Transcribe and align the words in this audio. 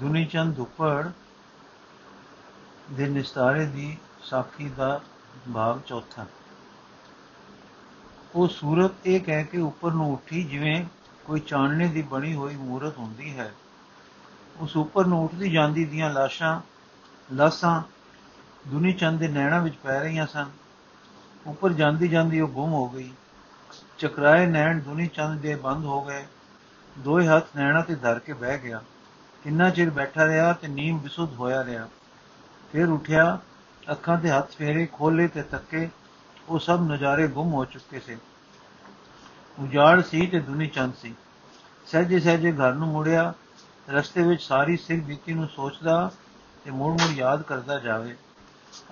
ਦੁਨੀ 0.00 0.24
ਚੰਦ 0.24 0.54
ਦੁਪੜ 0.54 1.08
ਦੇ 2.92 3.08
ਨਿਸਤਾਰੇ 3.08 3.66
ਦੀ 3.66 3.98
ਸਾਖੀ 4.22 4.68
ਦਾ 4.68 5.00
ਭਾਗ 5.54 5.80
ਚੌਥਾ। 5.86 6.26
ਉਹ 8.34 8.48
ਸੂਰਤ 8.48 8.90
ਇਹ 9.06 9.20
ਕਹਿ 9.20 9.44
ਕੇ 9.44 9.58
ਉੱਪਰ 9.58 9.90
ਨੂੰ 9.90 10.12
ਉੱਠੀ 10.12 10.44
ਜਿਵੇਂ 10.44 10.84
ਕੋਈ 11.24 11.40
ਚਾਨਣੇ 11.40 11.88
ਦੀ 11.88 12.02
ਬਣੀ 12.02 12.34
ਹੋਈ 12.34 12.56
ਮੂਰਤ 12.56 12.98
ਹੁੰਦੀ 12.98 13.38
ਹੈ। 13.38 13.54
ਉਸ 14.60 14.76
ਉੱਪਰ 14.76 15.06
ਨੂੰ 15.06 15.24
ਉੱਠਦੀ 15.24 15.50
ਜਾਂਦੀ 15.50 15.84
ਦੀਆਂ 15.84 16.10
ਲਾਸ਼ਾਂ, 16.10 16.60
ਲਾਸਾਂ 17.32 17.82
ਦੁਨੀ 18.68 18.92
ਚੰਦ 18.92 19.20
ਦੇ 19.20 19.28
ਨੈਣਾ 19.28 19.58
ਵਿੱਚ 19.58 19.76
ਪੈ 19.76 20.00
ਰਹੀਆਂ 20.00 20.26
ਸਨ। 20.26 20.46
ਉੱਪਰ 21.46 21.72
ਜਾਂਦੀ 21.72 22.08
ਜਾਂਦੀ 22.08 22.40
ਉਹ 22.40 22.48
ਗੁੰਮ 22.48 22.72
ਹੋ 22.72 22.88
ਗਈ। 22.88 23.10
ਚਕਰਾਏ 23.98 24.46
ਨੈਣ 24.46 24.80
ਦੁਨੀ 24.80 25.06
ਚੰਦ 25.06 25.40
ਦੇ 25.40 25.54
ਬੰਦ 25.54 25.84
ਹੋ 25.84 26.00
ਗਏ। 26.04 26.26
ਦੋਏ 26.98 27.26
ਹੱਥ 27.26 27.46
ਨੈਣਾ 27.56 27.80
ਤੇ 27.80 27.94
ਧਰ 27.94 28.18
ਕੇ 28.18 28.32
ਬਹਿ 28.32 28.58
ਗਿਆ। 28.58 28.82
ਕਿੰਨਾ 29.46 29.70
ਚਿਰ 29.70 29.90
ਬੈਠਾ 29.90 30.26
ਰਿਹਾ 30.26 30.52
ਤੇ 30.52 30.68
ਨੀਂਦ 30.68 31.02
ਵਿਸੁੱਧ 31.02 31.32
ਹੋਇਆ 31.32 31.64
ਰਿਹਾ। 31.64 31.88
ਫਿਰ 32.72 32.88
ਉਠਿਆ, 32.88 33.38
ਅੱਖਾਂ 33.90 34.18
ਤੇ 34.18 34.30
ਹੱਥ 34.30 34.50
ਫੇਰੇ 34.50 34.86
ਖੋਲੇ 34.86 35.28
ਤੇ 35.28 35.42
ਤੱਕੇ 35.42 35.88
ਉਹ 36.48 36.58
ਸਭ 36.58 36.80
ਨਜ਼ਾਰੇ 36.90 37.28
ਗੁੰਮ 37.28 37.52
ਹੋ 37.52 37.64
ਚੁੱਕੇ 37.64 38.00
ਸੇ। 38.00 38.18
ਉਜਾੜ 39.58 40.02
ਸੀ 40.02 40.26
ਤੇ 40.26 40.40
ਦੁਨੀ 40.40 40.66
ਚੰਦ 40.66 40.94
ਸੀ। 40.94 41.14
ਸਹਜੇ 41.86 42.20
ਸਹਜੇ 42.20 42.52
ਘਰ 42.52 42.72
ਨੂੰ 42.72 42.88
ਮੁੜਿਆ, 42.88 43.34
ਰਸਤੇ 43.90 44.22
ਵਿੱਚ 44.22 44.42
ਸਾਰੀ 44.42 44.76
ਸਿਰ 44.76 45.00
ਬੀਤੀ 45.00 45.34
ਨੂੰ 45.34 45.48
ਸੋਚਦਾ 45.48 46.10
ਤੇ 46.64 46.70
ਮੁੜ 46.70 47.00
ਮੁੜ 47.00 47.10
ਯਾਦ 47.10 47.42
ਕਰਦਾ 47.42 47.78
ਜਾਵੇ। 47.78 48.16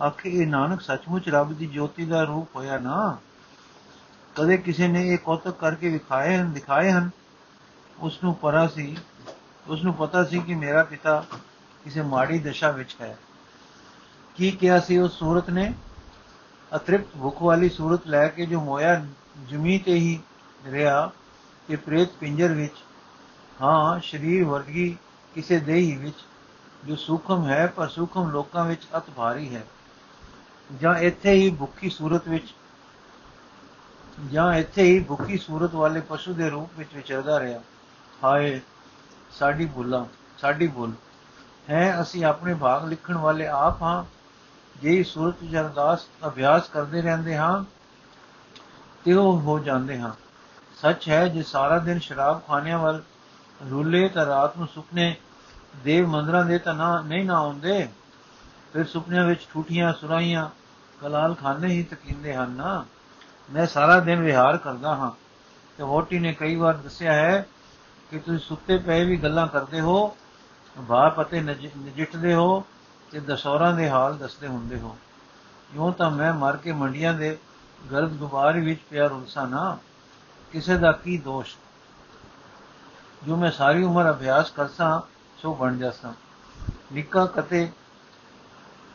ਆਖੇ, 0.06 0.30
ਇਹ 0.30 0.46
ਨਾਨਕ 0.46 0.80
ਸੱਚਮੁੱਚ 0.80 1.28
ਰੱਬ 1.28 1.52
ਦੀ 1.52 1.66
ਜੋਤੀ 1.66 2.04
ਦਾ 2.04 2.22
ਰੂਪ 2.22 2.56
ਹੋਇਆ 2.56 2.78
ਨਾ? 2.78 3.18
ਕਦੇ 4.36 4.56
ਕਿਸੇ 4.56 4.88
ਨੇ 4.88 5.08
ਇਹ 5.08 5.18
ਕੌਤਕ 5.18 5.50
ਕਰਕੇ 5.50 5.88
ਵਿਖਾਏ 5.88 6.36
ਹਨ 6.36 6.52
ਦਿਖਾਏ 6.52 6.90
ਹਨ? 6.90 7.10
ਉਸ 8.00 8.24
ਨੂੰ 8.24 8.34
ਪਰਾ 8.34 8.66
ਸੀ 8.66 8.96
ਉਸ 9.66 9.84
ਨੂੰ 9.84 9.94
ਪਤਾ 9.94 10.24
ਸੀ 10.24 10.40
ਕਿ 10.40 10.54
ਮੇਰਾ 10.54 10.82
ਪਿਤਾ 10.82 11.24
ਕਿਸੇ 11.84 12.02
ਮਾੜੀ 12.02 12.38
ਦਸ਼ਾ 12.38 12.70
ਵਿੱਚ 12.70 12.96
ਹੈ। 13.00 13.18
ਕੀ 14.36 14.50
ਕਿਹਾ 14.50 14.80
ਸੀ 14.80 14.98
ਉਸ 14.98 15.18
ਸੂਰਤ 15.18 15.50
ਨੇ? 15.50 15.74
ਅਤ੍ਰਿਪਤ 16.76 17.16
ਭੁੱਖ 17.16 17.42
ਵਾਲੀ 17.42 17.68
ਸੂਰਤ 17.68 18.06
ਲੈ 18.06 18.28
ਕੇ 18.28 18.46
ਜੋ 18.46 18.60
ਮੋਇਆ 18.60 19.06
ਜ਼ਮੀਨ 19.48 19.82
ਤੇ 19.82 19.94
ਹੀ 19.94 20.20
ਰਿਹਾ 20.66 21.12
ਕਿ 21.68 21.76
ਪ੍ਰੇਤ 21.76 22.08
ਪਿੰਜਰ 22.20 22.52
ਵਿੱਚ, 22.52 22.74
ਹਾਂ, 23.62 24.00
ਸਰੀਰ 24.00 24.44
ਵਰਗੀ 24.44 24.96
ਕਿਸੇ 25.34 25.58
ਦੇਹੀ 25.58 25.96
ਵਿੱਚ, 25.96 26.16
ਜੋ 26.84 26.96
ਸੂਖਮ 26.96 27.48
ਹੈ 27.48 27.66
ਪਰ 27.66 27.88
ਸੂਖਮ 27.88 28.30
ਲੋਕਾਂ 28.30 28.64
ਵਿੱਚ 28.64 28.82
ਅਤ 28.96 29.10
ਭਾਰੀ 29.10 29.54
ਹੈ। 29.54 29.66
ਜਾਂ 30.80 30.94
ਇੱਥੇ 30.94 31.32
ਹੀ 31.32 31.50
ਭੁੱਖੀ 31.50 31.90
ਸੂਰਤ 31.90 32.28
ਵਿੱਚ, 32.28 32.54
ਜਾਂ 34.30 34.54
ਇੱਥੇ 34.54 34.82
ਹੀ 34.82 35.00
ਭੁੱਖੀ 35.00 35.38
ਸੂਰਤ 35.38 35.74
ਵਾਲੇ 35.74 36.00
ਪਸ਼ੂ 36.00 36.34
ਦੇ 36.34 36.50
ਰੂਪ 36.50 36.70
ਵਿੱਚ 36.78 36.94
ਵਿਚਰਦਾ 36.94 37.40
ਰਿਹਾ। 37.40 37.60
ਹਾਏ 38.24 38.60
ਸਾਡੀ 39.38 39.66
ਭੁੱਲਾਂ 39.66 40.04
ਸਾਡੀ 40.38 40.68
ਭੁੱਲ 40.68 40.92
ਹੈ, 41.70 42.02
ਅਸੀਂ 42.02 42.24
ਆਪਣੇ 42.24 42.54
ਭਾਗ 42.54 42.84
ਲਿਖਣ 42.84 43.16
ਵਾਲੇ 43.16 43.46
ਆਪ 43.46 43.82
ਹਾਂ। 43.82 44.04
ਜੇ 44.82 45.02
ਸੂਰਤ 45.02 45.44
ਜਰਦਾਸ 45.44 46.06
ਅਭਿਆਸ 46.26 46.68
ਕਰਦੇ 46.68 47.02
ਰਹਿੰਦੇ 47.02 47.36
ਹਾਂ, 47.36 47.64
ਤੇ 49.04 49.12
ਉਹ 49.12 49.40
ਹੋ 49.40 49.58
ਜਾਂਦੇ 49.58 50.00
ਹਾਂ। 50.00 50.12
ਸੱਚ 50.82 51.08
ਹੈ, 51.08 51.28
ਜੇ 51.28 51.42
ਸਾਰਾ 51.42 51.78
ਦਿਨ 51.78 51.98
ਸ਼ਰਾਬ 51.98 52.40
ਖਾਣਿਆਂ 52.48 52.78
ਵੱਲ 52.78 53.02
ਰੁੱਲੇ, 53.70 54.08
ਤਾਂ 54.08 54.26
ਰਾਤ 54.26 54.56
ਨੂੰ 54.58 54.68
ਸੁਪਨੇ 54.68 55.16
ਦੇਵ 55.76 56.08
ਮੰਦਰਾਂ 56.08 56.44
ਦੇ 56.44 56.58
ਤਾਂ 56.58 56.74
ਨਾ, 56.74 57.00
ਨਹੀਂ 57.00 57.24
ਨਾ 57.24 57.34
ਆਉਂਦੇ। 57.34 57.88
ਫਿਰ 58.72 58.84
ਸੁਪਨਿਆਂ 58.84 59.24
ਵਿੱਚ 59.24 59.46
ਠੂਠੀਆਂ 59.52 59.92
ਸੁਰਾਈਆਂ 59.92 60.50
ਕਲਾਲ 61.00 61.34
ਖਾਨੇ 61.34 61.66
ਹੀ 61.66 61.82
ਤਕੀਂਦੇ 61.82 62.34
ਹਨ 62.34 62.50
ਨਾ। 62.50 62.84
ਮੈਂ 63.52 63.66
ਸਾਰਾ 63.66 64.00
ਦਿਨ 64.00 64.22
ਵਿਹਾਰ 64.22 64.56
ਕਰਦਾ 64.56 64.94
ਹਾਂ। 64.94 65.10
ਤੇ 65.78 65.82
ਵੋਟੀ 65.82 66.18
ਨੇ 66.18 66.32
ਕਈ 66.32 66.56
ਵਾਰ 66.56 66.74
ਦੱਸਿਆ 66.74 67.12
ਹੈ 67.12 67.46
ਕਿ 68.14 68.20
ਤੁਸੀਂ 68.20 68.38
ਸੁੱਤੇ 68.38 68.78
ਪਏ 68.78 69.04
ਵੀ 69.04 69.16
ਗੱਲਾਂ 69.16 69.46
ਕਰਦੇ 69.46 69.80
ਹੋ 69.80 70.16
ਬਾਹਰ 70.78 71.10
ਪਤੇ 71.10 71.40
ਨਜਿੱਠਦੇ 71.40 72.34
ਹੋ 72.34 72.64
ਤੇ 73.10 73.20
ਦਸ਼ੌਰਾਂ 73.20 73.72
ਦੇ 73.72 73.90
ਹਾਲ 73.90 74.16
ਦੱਸਦੇ 74.18 74.46
ਹੁੰਦੇ 74.46 74.78
ਹੋ। 74.78 74.96
ਇਉਂ 75.74 75.92
ਤਾਂ 75.92 76.10
ਮੈਂ 76.10 76.34
ਮਰ 76.34 76.56
ਕੇ 76.56 76.72
ਮੰਡੀਆਂ 76.72 77.14
ਦੇ 77.14 77.38
ਗਰਦ 77.92 78.12
ਗੁਬਾਰ 78.12 78.60
ਵਿੱਚ 78.60 78.80
ਪਿਆ 78.90 79.06
ਰੁਲਸਾ 79.06 79.46
ਨਾ, 79.46 79.78
ਕਿਸੇ 80.52 80.78
ਦਾ 80.78 80.92
ਕੀ 80.92 81.18
ਦੋਸ਼? 81.18 81.56
ਜੋ 83.26 83.36
ਮੈਂ 83.36 83.50
ਸਾਰੀ 83.50 83.82
ਉਮਰ 83.82 84.10
ਅਭਿਆਸ 84.10 84.50
ਕਰਸਾਂ, 84.50 85.00
ਸੋ 85.42 85.54
ਬਣ 85.54 85.76
ਜਾਸਾਂ। 85.76 86.12
ਨਿੱਕਾ 86.92 87.26
ਕਤੇ 87.26 87.70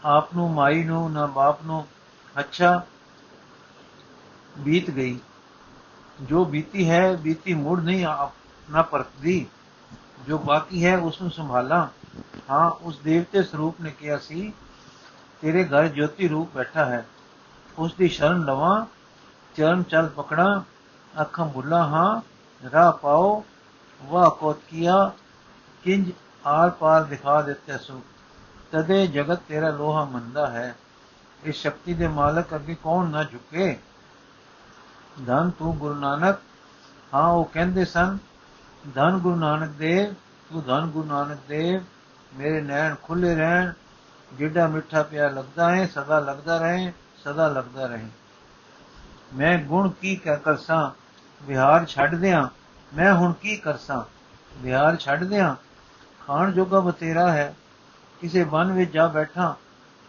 ਆਪ 0.06 0.36
ਨੂੰ, 0.36 0.52
ਮਾਈ 0.52 0.84
ਨੂੰ, 0.84 1.12
ਨਾ 1.12 1.26
ਬਾਪ 1.26 1.64
ਨੂੰ 1.66 1.88
ਅੱਛਾ 2.40 2.84
ਬੀਤ 4.58 4.92
ਗਈ। 4.92 5.20
ਜੋ 6.22 6.46
ਬੀਤੀ 6.46 6.90
ਹੈ, 6.90 7.16
ਬੀਤੀ 7.16 7.54
ਮੁੜ 7.54 7.82
ਨਹੀਂ 7.82 8.06
ਆਪ 8.06 8.34
ਨਾ 8.69 8.81
ਪਰਖਦੀ 8.81 9.46
ਜੋ 10.28 10.38
ਬਾਕੀ 10.38 10.85
ਹੈ 10.85 10.97
ਉਸ 10.97 11.22
ਨੂੰ 11.22 11.31
ਸੰਭਾਲਾਂ 11.31 11.88
ਹਾਂ 12.50 12.69
ਉਸ 12.81 12.97
ਦੇਵਤੇ 13.00 13.44
ਸਰੂਪ 13.44 13.81
ਨੇ 13.81 13.91
ਕਿਹਾ 13.91 14.18
ਸੀ 14.18 14.52
ਤੇਰੇ 15.44 15.63
ਘਰ 15.63 15.88
ਜੋਤੀ 15.88 16.28
ਰੂਪ 16.28 16.56
ਬੈਠਾ 16.56 16.85
ਹੈ 16.85 17.06
ਉਸ 17.78 17.94
ਦੀ 17.94 18.07
ਸ਼ਰਨ 18.07 18.44
ਲਵਾਂ 18.46 18.85
ਚਰਨ 19.56 19.84
ਚਲ 19.84 20.07
ਪਕੜਾ 20.07 20.63
ਅੱਖਾਂ 21.13 21.46
ਬੁੱਲਾ 21.46 21.84
ਹਾਂ 21.88 22.22
ਰਾਹ 22.63 22.91
ਪਾਓ 22.91 23.44
ਵਾਹ 24.02 24.30
ਕੋਤ 24.30 24.59
ਕੀਆ 24.69 25.12
ਕਿੰਜ 25.84 26.12
ਆਰ 26.47 26.69
ਪਾਰ 26.69 27.03
ਦਿਖਾ 27.03 27.41
ਦਿੱਤੇ 27.41 27.78
ਸੋ 27.78 28.01
ਤਦੇ 28.72 29.06
ਜਗਤ 29.07 29.41
ਤੇਰਾ 29.47 29.69
ਲੋਹਾ 29.69 30.03
ਮੰਦਾ 30.06 30.47
ਹੈ 30.47 30.75
ਇਸ 31.44 31.56
ਸ਼ਕਤੀ 31.56 31.94
ਦੇ 31.94 32.07
ਮਾਲਕ 32.07 32.56
ਅੱਗੇ 32.56 32.75
ਕੌਣ 32.84 33.09
ਨਾ 33.09 33.24
ਝੁਕੇ 33.24 33.78
ਧੰਨ 35.28 35.50
ਤੂੰ 35.50 35.78
ਗੁਰੂ 35.78 35.94
ਨਾਨਕ 35.94 36.40
ਹਾਂ 37.13 37.28
ਉਹ 37.28 37.46
ਕਹਿੰਦੇ 37.46 37.86
ਸਨ 37.86 38.18
ਧੰਨ 38.96 39.18
ਗੁਰੂ 39.18 39.36
ਨਾਨਕ 39.36 39.70
ਦੇਵ, 39.70 40.14
ਤੂੰ 40.54 40.64
ਧੰਨ 40.64 40.86
ਗੁਰੂ 40.86 41.08
ਨਾਨਕ 41.08 41.40
ਦੇਵ, 41.48 41.82
ਮੇਰੇ 42.38 42.62
ਨੈਣ 42.62 42.96
ਖੁੱਲੇ 43.04 43.36
ਰਹਿਣ, 43.36 43.74
ਜਿੱਡਾ 44.34 44.68
ਮਿੱਠਾ 44.68 45.04
ਪਿਆ 45.04 45.30
ਲੱਗਦਾ 45.30 45.76
ਹੈ, 45.76 45.88
ਸਦਾ 45.88 46.20
ਲੱਗਦਾ 46.20 46.58
ਰਹੇ, 46.58 46.94
ਸਦਾ 47.24 47.48
ਲੱਗਦਾ 47.48 47.86
ਰਹੇ। 47.86 48.06
ਮੈਂ 49.36 49.58
ਗੁਣ 49.58 49.90
ਕੀ 49.90 50.16
ਕਰਸਾਂ? 50.16 50.92
ਵਿਹਾਰ 51.46 51.86
ਛੱਡ 51.86 52.16
ਦਿਆਂ। 52.16 52.48
ਮੈਂ 52.96 53.14
ਹੁਣ 53.14 53.34
ਕੀ 53.34 53.58
ਕਰਸਾਂ? 53.58 54.04
ਵਿਹਾਰ 54.58 54.96
ਛੱਡ 54.96 55.24
ਦਿਆਂ। 55.24 55.56
ਖਾਣ 56.28 56.52
ਜੋਗਾ 56.52 56.80
ਬਤੇਰਾ 56.80 57.32
ਹੈ। 57.32 57.56
ਕਿਸੇ 58.22 58.44
ਬਨ 58.44 58.72
ਵਿੱਚ 58.72 58.92
ਜਾ 58.92 59.08
ਬੈਠਾ। 59.08 59.56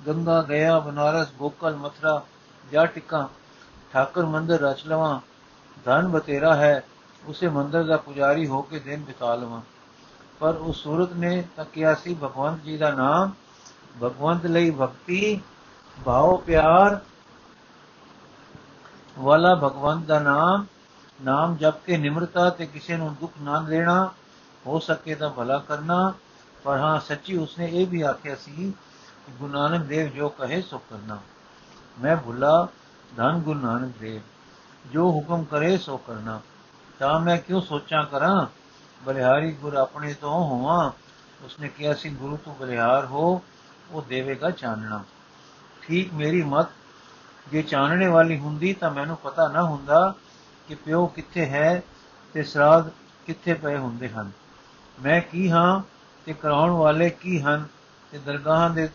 ਗੰਗਾ 0.06 0.42
ਗਿਆ 0.42 0.78
ਬਨਾਰਸ, 0.78 1.28
ਗੋਕਲ, 1.38 1.76
ਮਥਰਾ, 1.76 2.22
ਜਾ 2.72 2.86
ਟਿਕਾਂ। 2.86 3.28
ਠਾਕਰ 3.92 4.24
ਮੰਦਰ 4.24 4.58
ਰਚ 4.58 4.86
ਲਵਾਂ। 4.86 5.20
ਧਨ 5.84 6.08
ਬਤੇਰਾ 6.08 6.56
ਹੈ। 6.56 6.82
ਉਸੇ 7.26 7.48
ਮੰਦਰ 7.48 7.84
ਦਾ 7.84 7.96
ਪੁਜਾਰੀ 7.96 8.46
ਹੋ 8.46 8.62
ਕੇ 8.62 8.78
ਦਿਨ 8.78 9.02
ਬਿਤਾ 9.02 9.34
ਲਵਾਂ। 9.34 9.60
ਪਰ 10.40 10.54
ਉਸ 10.54 10.82
ਸੂਰਤ 10.82 11.12
ਨੇ 11.12 11.44
ਤਾਂ 11.56 11.64
ਕਿਹਾ 11.64 11.94
ਸੀ, 11.94 12.14
ਭਗਵੰਤ 12.14 12.62
ਜੀ 12.62 12.76
ਦਾ 12.76 12.90
ਨਾਮ 12.90 13.32
ਭਗਵੰਤ 14.04 14.46
ਲਈ 14.46 14.70
ਭਗਤੀ, 14.70 15.40
ਭਾਉ 16.04 16.36
ਪਿਆਰ 16.36 17.00
ਵਾਲਾ 19.18 19.54
ਭਗਵੰਤ 19.54 20.06
ਦਾ 20.06 20.18
ਨਾਮ 20.18 20.66
ਨਾਮ 21.22 21.56
ਜਪ 21.56 21.84
ਕੇ 21.84 21.96
ਨਿਮਰਤਾ 21.96 22.50
ਤੇ 22.50 22.66
ਕਿਸੇ 22.66 22.96
ਨੂੰ 22.96 23.14
ਦੁੱਖ 23.20 23.32
ਨਾ 23.42 23.60
ਦੇਣਾ, 23.60 24.10
ਹੋ 24.66 24.78
ਸਕੇ 24.78 25.14
ਤਾਂ 25.14 25.30
ਭਲਾ 25.30 25.58
ਕਰਨਾ। 25.58 26.12
ਪਰ 26.64 26.78
ਹਾਂ, 26.78 27.00
ਸੱਚੀ 27.00 27.36
ਉਸਨੇ 27.36 27.68
ਇਹ 27.72 27.86
ਵੀ 27.86 28.02
ਆਖਿਆ 28.02 28.34
ਸੀ 28.34 28.72
ਕਿ 29.26 29.32
ਗੁਰੂ 29.32 29.52
ਨਾਨਕ 29.52 29.84
ਦੇਵ 29.84 30.08
ਜੋ 30.08 30.28
ਕਹੇ 30.28 30.62
ਸੋ 30.62 30.78
ਕਰਨਾ। 30.78 31.18
ਮੈਂ 32.02 32.16
ਭੁੱਲਾ 32.16 32.68
ਧੰਨ 33.16 33.38
ਗੁਰੂ 33.38 33.60
ਨਾਨਕ 33.60 33.92
ਦੇਵ, 34.00 34.20
ਜੋ 34.92 35.10
ਹੁਕਮ 35.10 35.44
ਕਰੇ 35.44 35.76
ਸੋ 35.78 35.96
ਕਰਨਾ। 35.96 36.40
ਤਾਂ 37.00 37.20
ਮੈਂ 37.20 37.38
ਕਿਉਂ 37.38 37.60
ਸੋਚਾਂ 37.60 38.04
ਕਰਾਂ? 38.04 38.46
ਬਲਿਹਾਰੀ 39.04 39.52
ਗੁਰ 39.52 39.74
ਆਪਣੇ 39.74 40.14
ਤੋਂ 40.14 40.44
ਹੋਵਾਂ। 40.44 40.92
ਉਸਨੇ 41.44 41.68
ਕਿਹਾ 41.68 41.94
ਸੀ 41.94 42.10
ਗੁਰੂ 42.10 42.36
ਤੂੰ 42.36 42.56
ਬਲਿਹਾਰ 42.60 43.04
ਹੋ, 43.04 43.42
ਉਹ 43.90 44.02
ਦੇਵੇਗਾ 44.02 44.50
ਚਾਨਣਾ। 44.50 45.04
ਠੀਕ 45.82 46.14
ਮੇਰੀ 46.14 46.42
ਮਤ। 46.42 46.66
ਜੇ 47.50 47.62
ਚਾਨਣੇ 47.62 48.06
ਵਾਲੀ 48.06 48.38
ਹੁੰਦੀ 48.38 48.72
ਤਾਂ 48.72 48.90
ਮੈਨੂੰ 48.90 49.16
ਪਤਾ 49.16 49.48
ਨਾ 49.48 49.62
ਹੁੰਦਾ 49.62 50.14
ਕਿ 50.68 50.74
ਪਿਓ 50.74 51.06
ਕਿੱਥੇ 51.06 51.46
ਹੈ 51.46 51.82
ਤੇ 52.32 52.42
ਸਰਾਦ 52.42 52.90
ਕਿੱਥੇ 53.26 53.54
ਪਏ 53.54 53.76
ਹੁੰਦੇ 53.76 54.08
ਹਨ। 54.08 54.30
ਮੈਂ 55.02 55.20
ਕੀ 55.20 55.50
ਹਾਂ 55.50 55.80
ਤੇ 56.26 56.32
ਕਰਾਉਣ 56.32 56.70
ਵਾਲੇ 56.70 57.10
ਕੀ 57.10 57.42
ਹਨ 57.42 57.64
ਤੇ 58.12 58.18
ਦਰਗਾਹਾਂ 58.18 58.70
ਦੇ 58.70 58.88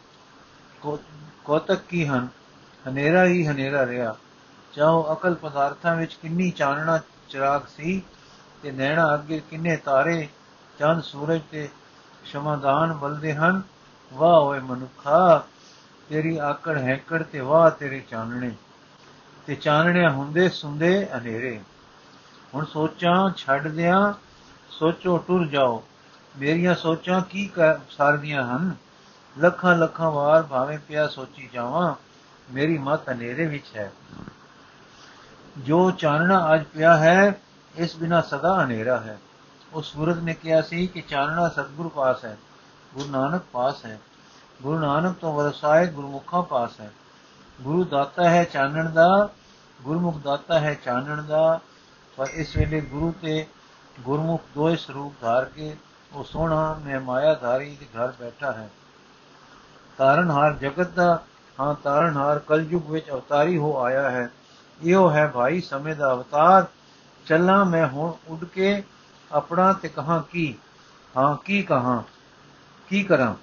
ਕੋਤਕ 1.43 1.79
ਕੀ 1.89 2.07
ਹਨ? 2.07 2.27
ਹਨੇਰਾ 2.89 3.25
ਹੀ 3.25 3.47
ਹਨੇਰਾ 3.47 3.85
ਰਿਹਾ। 3.85 4.15
ਚਾਹੋ 4.75 5.13
ਅਕਲ 5.13 5.35
ਪਦਾਰਥਾਂ 5.35 5.95
ਵਿੱਚ 5.95 6.13
ਕਿੰਨੀ 6.13 6.51
ਚਾਨਣਾ 6.51 6.99
ਚਿਰਾਗ 7.29 7.61
ਸੀ 7.77 8.03
ਤੇ 8.63 8.71
ਨੈਣਾ 8.71 9.13
ਅੱਗੇ 9.13 9.41
ਕਿੰਨੇ 9.49 9.77
ਤਾਰੇ, 9.77 10.27
ਚੰਦ 10.79 11.03
ਸੂਰਜ 11.03 11.41
ਤੇ 11.51 11.69
ਸ਼ਮਾਦਾਨ 12.25 12.93
ਬਲਦੇ 12.93 13.33
ਹਨ। 13.33 13.61
ਵਾਹ 14.13 14.39
ਓਏ 14.39 14.59
ਮਨੁੱਖਾ, 14.59 15.45
ਤੇਰੀ 16.09 16.37
ਆਕੜ 16.37 16.77
ਹੈਕੜ 16.77 17.23
ਤੇ 17.23 17.39
ਵਾਹ 17.39 17.71
ਤੇਰੇ 17.71 17.99
ਚਾਨਣੇ। 17.99 18.51
ਤੇ 19.47 19.55
ਚਾਨਣਿਆ 19.55 20.09
ਹੁੰਦੇ 20.09 20.49
ਸੁੰਦੇ 20.49 21.05
ਹਨੇਰੇ। 21.05 21.61
ਹੁਣ 22.55 22.65
ਸੋਚਾਂ 22.65 23.29
ਛੱਡ 23.29 23.67
ਦਿਆਂ, 23.67 24.13
ਸੋਚੋ 24.69 25.17
ਟੁਰ 25.17 25.47
ਜਾਓ। 25.47 25.83
ਮੇਰੀਆਂ 26.37 26.75
ਸੋਚਾਂ 26.75 27.21
ਕੀ 27.21 27.49
ਸਾਰਦੀਆਂ 27.89 28.57
ਹਨ? 28.57 28.75
ਲੱਖਾਂ 29.37 29.75
ਲੱਖਾਂ 29.75 30.11
ਵਾਰ 30.11 30.43
ਭਾਵੇਂ 30.43 30.79
ਪਿਆ 30.87 31.07
ਸੋਚੀ 31.07 31.49
ਜਾਵਾਂ, 31.53 31.93
ਮੇਰੀ 32.53 32.77
ਮਤ 32.77 33.09
ਹਨੇਰੇ 33.09 33.45
ਵਿੱਚ 33.45 33.65
ਹੈ। 33.75 33.91
ਜੋ 35.57 35.91
ਚਾਨਣਾ 35.91 36.53
ਅੱਜ 36.53 36.63
ਪਿਆ 36.63 36.97
ਹੈ, 36.97 37.41
ਇਸ 37.75 37.97
ਬਿਨਾ 37.97 38.21
ਸਦਾ 38.21 38.63
ਹਨੇਰਾ 38.63 38.99
ਹੈ। 38.99 39.19
ਉਸ 39.73 39.93
ਸੂਰਜ 39.93 40.19
ਨੇ 40.19 40.33
ਕਿਹਾ 40.33 40.61
ਸੀ 40.61 40.87
ਕਿ 40.87 41.01
ਚਾਨਣਾ 41.01 41.49
ਸਤਿਗੁਰ 41.49 41.87
ਪਾਸ 41.87 42.25
ਹੈ, 42.25 42.37
ਗੁਰੂ 42.93 43.09
ਨਾਨਕ 43.09 43.41
ਪਾਸ 43.51 43.85
ਹੈ। 43.85 43.99
ਗੁਰੂ 44.61 44.79
ਨਾਨਕ 44.79 45.15
ਤੋਂ 45.15 45.33
ਵਰਸਾਏ 45.33 45.87
ਗੁਰਮੁਖਾਂ 45.87 46.43
ਪਾਸ 46.43 46.79
ਹੈ। 46.79 46.91
ਗੁਰੂ 47.61 47.83
ਦਾਤਾ 47.83 48.29
ਹੈ 48.29 48.43
ਚਾਨਣ 48.43 48.89
ਦਾ, 48.89 49.29
ਗੁਰਮੁਖ 49.81 50.17
ਦਾਤਾ 50.17 50.59
ਹੈ 50.59 50.73
ਚਾਨਣ 50.73 51.23
ਦਾ। 51.23 51.59
ਪਰ 52.17 52.27
ਇਸ 52.33 52.57
ਵੇਲੇ 52.57 52.81
ਗੁਰੂ 52.81 53.13
ਤੇ 53.21 53.45
ਗੁਰਮੁਖ 53.99 54.41
ਦੋਏ 54.55 54.75
ਸਰੂਪ 54.75 55.13
ਧਾਰ 55.21 55.45
ਕੇ 55.45 55.77
ਉਹ 56.13 56.23
ਸੋਹਣਾ 56.23 56.79
ਮੈਂ 56.85 56.99
ਮਾਇਆਧਾਰੀ 56.99 57.77
ਦੇ 57.79 57.85
ਘਰ 57.85 58.13
ਬੈਠਾ 58.19 58.51
ਹੈ। 58.51 58.69
ਤਾਰਨਹਾਰ 59.97 60.53
ਜਗਤ 60.53 60.87
ਦਾ, 60.87 61.23
ਹਾਂ 61.59 61.73
ਤਾਰਨਹਾਰ 61.73 62.39
ਕਲਯੁਗ 62.39 62.91
ਵਿੱਚ 62.91 63.09
ਅਵਤਾਰੀ 63.09 63.57
ਹੋ 63.57 63.83
ਆਇਆ 63.83 64.11
ਹੈ। 64.11 64.29
ਇਹੋ 64.83 65.11
ਹੈ 65.11 65.27
ਭਾਈ, 65.27 65.61
ਸਮੇਂ 65.61 65.95
ਦਾ 65.95 66.13
ਅਵਤਾਰ। 66.13 66.65
ਚੱਲਾਂ 67.25 67.65
ਮੈਂ 67.65 67.87
ਹੁਣ 67.87 68.13
ਉੱਡ 68.27 68.45
ਕੇ 68.45 68.83
ਆਪਣਾ 69.31 69.73
ਤੇ 69.73 69.89
ਕਹਾ 69.89 70.23
ਕੀ? 70.31 70.55
ਹਾਂ, 71.17 71.35
ਕੀ 71.35 71.63
ਕਹਾ? 71.63 72.03
ਕੀ 72.89 73.03
ਕਰਾਂ? 73.03 73.33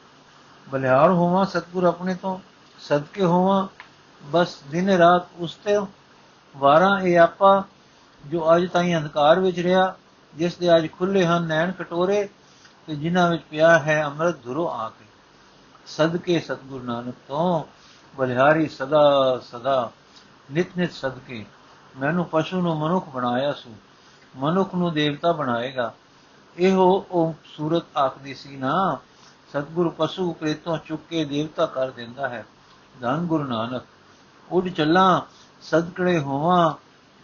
ਬਲਿਹਾਰ 0.70 1.10
ਹੋਵਾਂ 1.10 1.44
ਸਤਗੁਰ 1.44 1.84
ਆਪਣੇ 1.84 2.14
ਤੋਂ, 2.14 2.38
ਸਦਕੇ 2.78 3.24
ਹੋਵਾਂ, 3.24 3.68
ਬਸ 4.22 4.58
ਦਿਨ 4.70 4.90
ਰਾਤ 4.90 5.22
ਉਸ 5.38 5.54
ਤੇ 5.54 5.78
ਵਾਰਾਂ 6.56 7.00
ਇਹ 7.00 7.20
ਆਪਾ, 7.20 7.64
ਜੋ 8.26 8.56
ਅੱਜ 8.56 8.66
ਤਾਈਂ 8.66 8.96
ਅੰਧਕਾਰ 8.96 9.40
ਵਿੱਚ 9.40 9.60
ਰਿਹਾ, 9.60 9.96
ਜਿਸ 10.34 10.56
ਦੇ 10.56 10.76
ਅੱਜ 10.76 10.86
ਖੁੱਲੇ 10.98 11.26
ਹਨ 11.26 11.44
ਨੈਣ 11.44 11.72
ਕਟੋਰੇ, 11.72 12.28
ਤੇ 12.86 12.96
ਜਿਨ੍ਹਾਂ 12.96 13.30
ਵਿੱਚ 13.30 13.42
ਪਿਆ 13.50 13.78
ਹੈ 13.78 14.04
ਅੰਮ੍ਰਿਤ 14.04 14.44
ਧੁਰੋ 14.44 14.68
ਆ 14.68 14.88
ਕੇ। 14.88 15.04
ਸਦਕੇ 15.86 16.40
ਸਤਗੁਰ 16.40 16.82
ਨਾਨਕ 16.82 17.14
ਤੋਂ, 17.28 17.64
ਬਲਿਹਾਰੀ 18.16 18.68
ਸਦਾ 18.68 19.38
ਸਦਾ 19.38 19.90
ਨਿਤ 20.50 20.66
ਨਿਤ 20.78 20.92
ਸਦਕੇ। 20.92 21.46
ਮੈਨੂੰ 22.00 22.24
ਪਸ਼ੂ 22.24 22.60
ਨੂੰ 22.60 22.78
ਮਨੁੱਖ 22.78 23.08
ਬਣਾਇਆ 23.08 23.52
ਸੂ। 23.52 23.74
ਮਨੁੱਖ 24.36 24.74
ਨੂੰ 24.74 24.92
ਦੇਵਤਾ 24.92 25.32
ਬਣਾਏਗਾ। 25.32 25.94
ਇਹੋ 26.58 27.06
ਉਹ 27.10 27.34
ਸੂਰਤ 27.44 27.82
ਆਖਦੀ 27.96 28.34
ਸੀ, 28.34 28.56
ਨਾ, 28.56 28.98
ਸਤਗੁਰ 29.50 29.94
ਪਸ਼ੂ 29.98 30.32
ਪ੍ਰੇਤੋਂ 30.32 30.78
ਚੁੱਕ 30.78 31.02
ਕੇ 31.10 31.24
ਦੇਵਤਾ 31.24 31.66
ਕਰ 31.66 31.90
ਦਿੰਦਾ 31.90 32.28
ਹੈ। 32.28 32.46
ਧੰਨ 33.00 33.26
ਗੁਰੂ 33.26 33.44
ਨਾਨਕ 33.44 33.82
ਉੱਡ 34.50 34.68
ਚੱਲਾਂ, 34.68 35.20
ਸਦਕੜੇ 35.62 36.18
ਹੋਵਾਂ। 36.18 36.74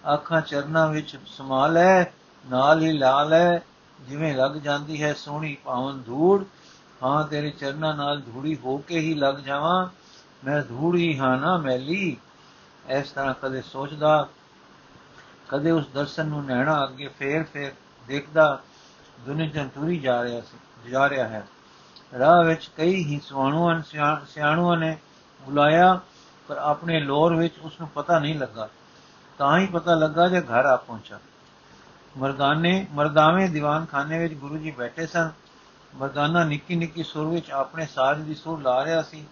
ਆਖਾਂ 0.08 0.40
ਚਰਨਾਂ 0.40 0.88
ਵਿੱਚ 0.88 1.16
ਸਮਾ 1.26 1.66
ਲੈ, 1.66 2.04
ਨਾਲ 2.50 2.82
ਹੀ 2.82 2.92
ਲਾ 2.92 3.24
ਲੈ। 3.24 3.58
ਜਿਵੇਂ 4.00 4.36
ਲੱਗ 4.36 4.50
ਜਾਂਦੀ 4.50 5.02
ਹੈ, 5.02 5.12
ਸੋਹਣੀ 5.12 5.56
ਪਾਵਨ 5.64 6.02
ਧੂੜ। 6.02 6.44
ਹਾਂ, 7.02 7.24
ਤੇਰੇ 7.24 7.50
ਚਰਨਾਂ 7.50 7.94
ਨਾਲ 7.94 8.20
ਧੂੜੀ 8.20 8.58
ਹੋ 8.64 8.78
ਕੇ 8.78 8.98
ਹੀ 8.98 9.14
ਲੱਗ 9.14 9.34
ਜਾਵਾਂ। 9.34 9.86
ਮੈਂ 10.44 10.62
ਧੂੜ 10.62 10.96
ਹੀ 10.96 11.18
ਹਾਂ 11.18 11.36
ਨਾ, 11.36 11.56
ਮੈਲੀ। 11.56 12.16
ਇਸ 12.88 13.11
ਤਰ੍ਹਾਂ 13.11 13.35
ਕਦੇ 13.43 13.62
ਸੋਚਦਾ, 13.62 14.29
ਕਦੇ 15.49 15.70
ਉਸ 15.70 15.88
ਦਰਸ਼ਨ 15.88 16.26
ਨੂੰ 16.26 16.44
ਨੈਣਾ 16.44 16.85
ਅੱਗੇ 16.85 17.08
ਫੇਰ 17.08 17.43
ਫੇਰ 17.43 17.73
ਦੇਖਦਾ, 18.06 18.62
ਦੁਨੀਆ 19.20 19.64
ਟੁਰੀ 19.64 19.99
ਜਾ 19.99 20.23
ਰਿਹਾ 20.25 20.40
ਸੀ, 20.40 20.90
ਜਾ 20.90 21.08
ਰਿਹਾ 21.08 21.29
ਹੈ। 21.29 21.46
ਰਾਹ 22.19 22.44
ਵਿੱਚ 22.44 22.70
ਕਈ 22.76 23.05
ਹੀ 23.05 23.20
ਸਵਾਣੂਆਂ 23.25 23.82
ਸਿਆਣੂਆਂ 24.26 24.76
ਨੇ 24.76 24.99
ਬੁਲਾਇਆ, 25.43 26.00
ਪਰ 26.49 26.56
ਆਪਣੇ 26.56 27.00
ਲੋਰ 27.00 27.35
ਵਿੱਚ 27.37 27.58
ਉਸ 27.58 27.81
ਨੂੰ 27.81 27.88
ਪਤਾ 27.88 28.19
ਨਹੀਂ 28.19 28.38
ਲੱਗਾ। 28.38 28.69
ਤਾਂ 29.38 29.58
ਹੀ 29.58 29.67
ਪਤਾ 29.67 29.94
ਲੱਗਾ 29.94 30.29
ਜੇ 30.29 30.40
ਘਰ 30.40 30.67
ਆ 30.67 30.76
ਪਹੁੰਚਾ। 30.76 31.19
ਮਰਦਾਨੇ, 32.19 32.87
ਮਰਦਾਵੇਂ 32.90 33.49
ਦੀਵਾਨਖਾਨੇ 33.49 34.19
ਵਿੱਚ 34.19 34.35
ਗੁਰੂ 34.35 34.56
ਜੀ 34.58 34.70
ਬੈਠੇ 34.70 35.06
ਸਨ। 35.06 35.31
ਮਰਦਾਨਾ 35.94 36.44
ਨਿੱਕੀ 36.44 36.76
ਨਿੱਕੀ 36.76 37.02
ਸੁਰ 37.02 37.26
ਵਿੱਚ 37.26 37.50
ਆਪਣੇ 37.50 37.87
ਸਾਜ 37.87 38.20
ਦੀ 38.20 38.35
ਸੁਰ 38.35 38.61
ਲਾ 38.61 38.85
ਰਿਹਾ 38.85 39.02
ਸੀ। 39.02 39.26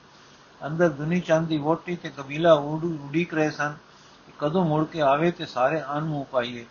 ਅੰਦਰ 0.65 0.89
ਦੁਨੀ 0.89 1.21
ਚੰਦ 1.21 1.49
ਦੀ 1.49 1.59
ਵੋਟੀ 1.59 1.97
ਤੇ 1.97 2.11
ਕਬੀਲਾ 2.11 2.53
ਉਡੀਕ 2.53 3.35
ਰਹੇ 3.35 3.51
ਸਨ 3.51 3.75
ਕਦੋਂ 4.39 4.65
ਮੁੜ 4.65 4.85
ਕੇ 4.85 5.01
ਆਵੇ 5.01 5.31
ਤੇ 5.31 5.47
ਸਾਰੇ 5.47 5.83
ਅਨਮੂ 5.99 6.25
ਪਾਈਏ। 6.25 6.65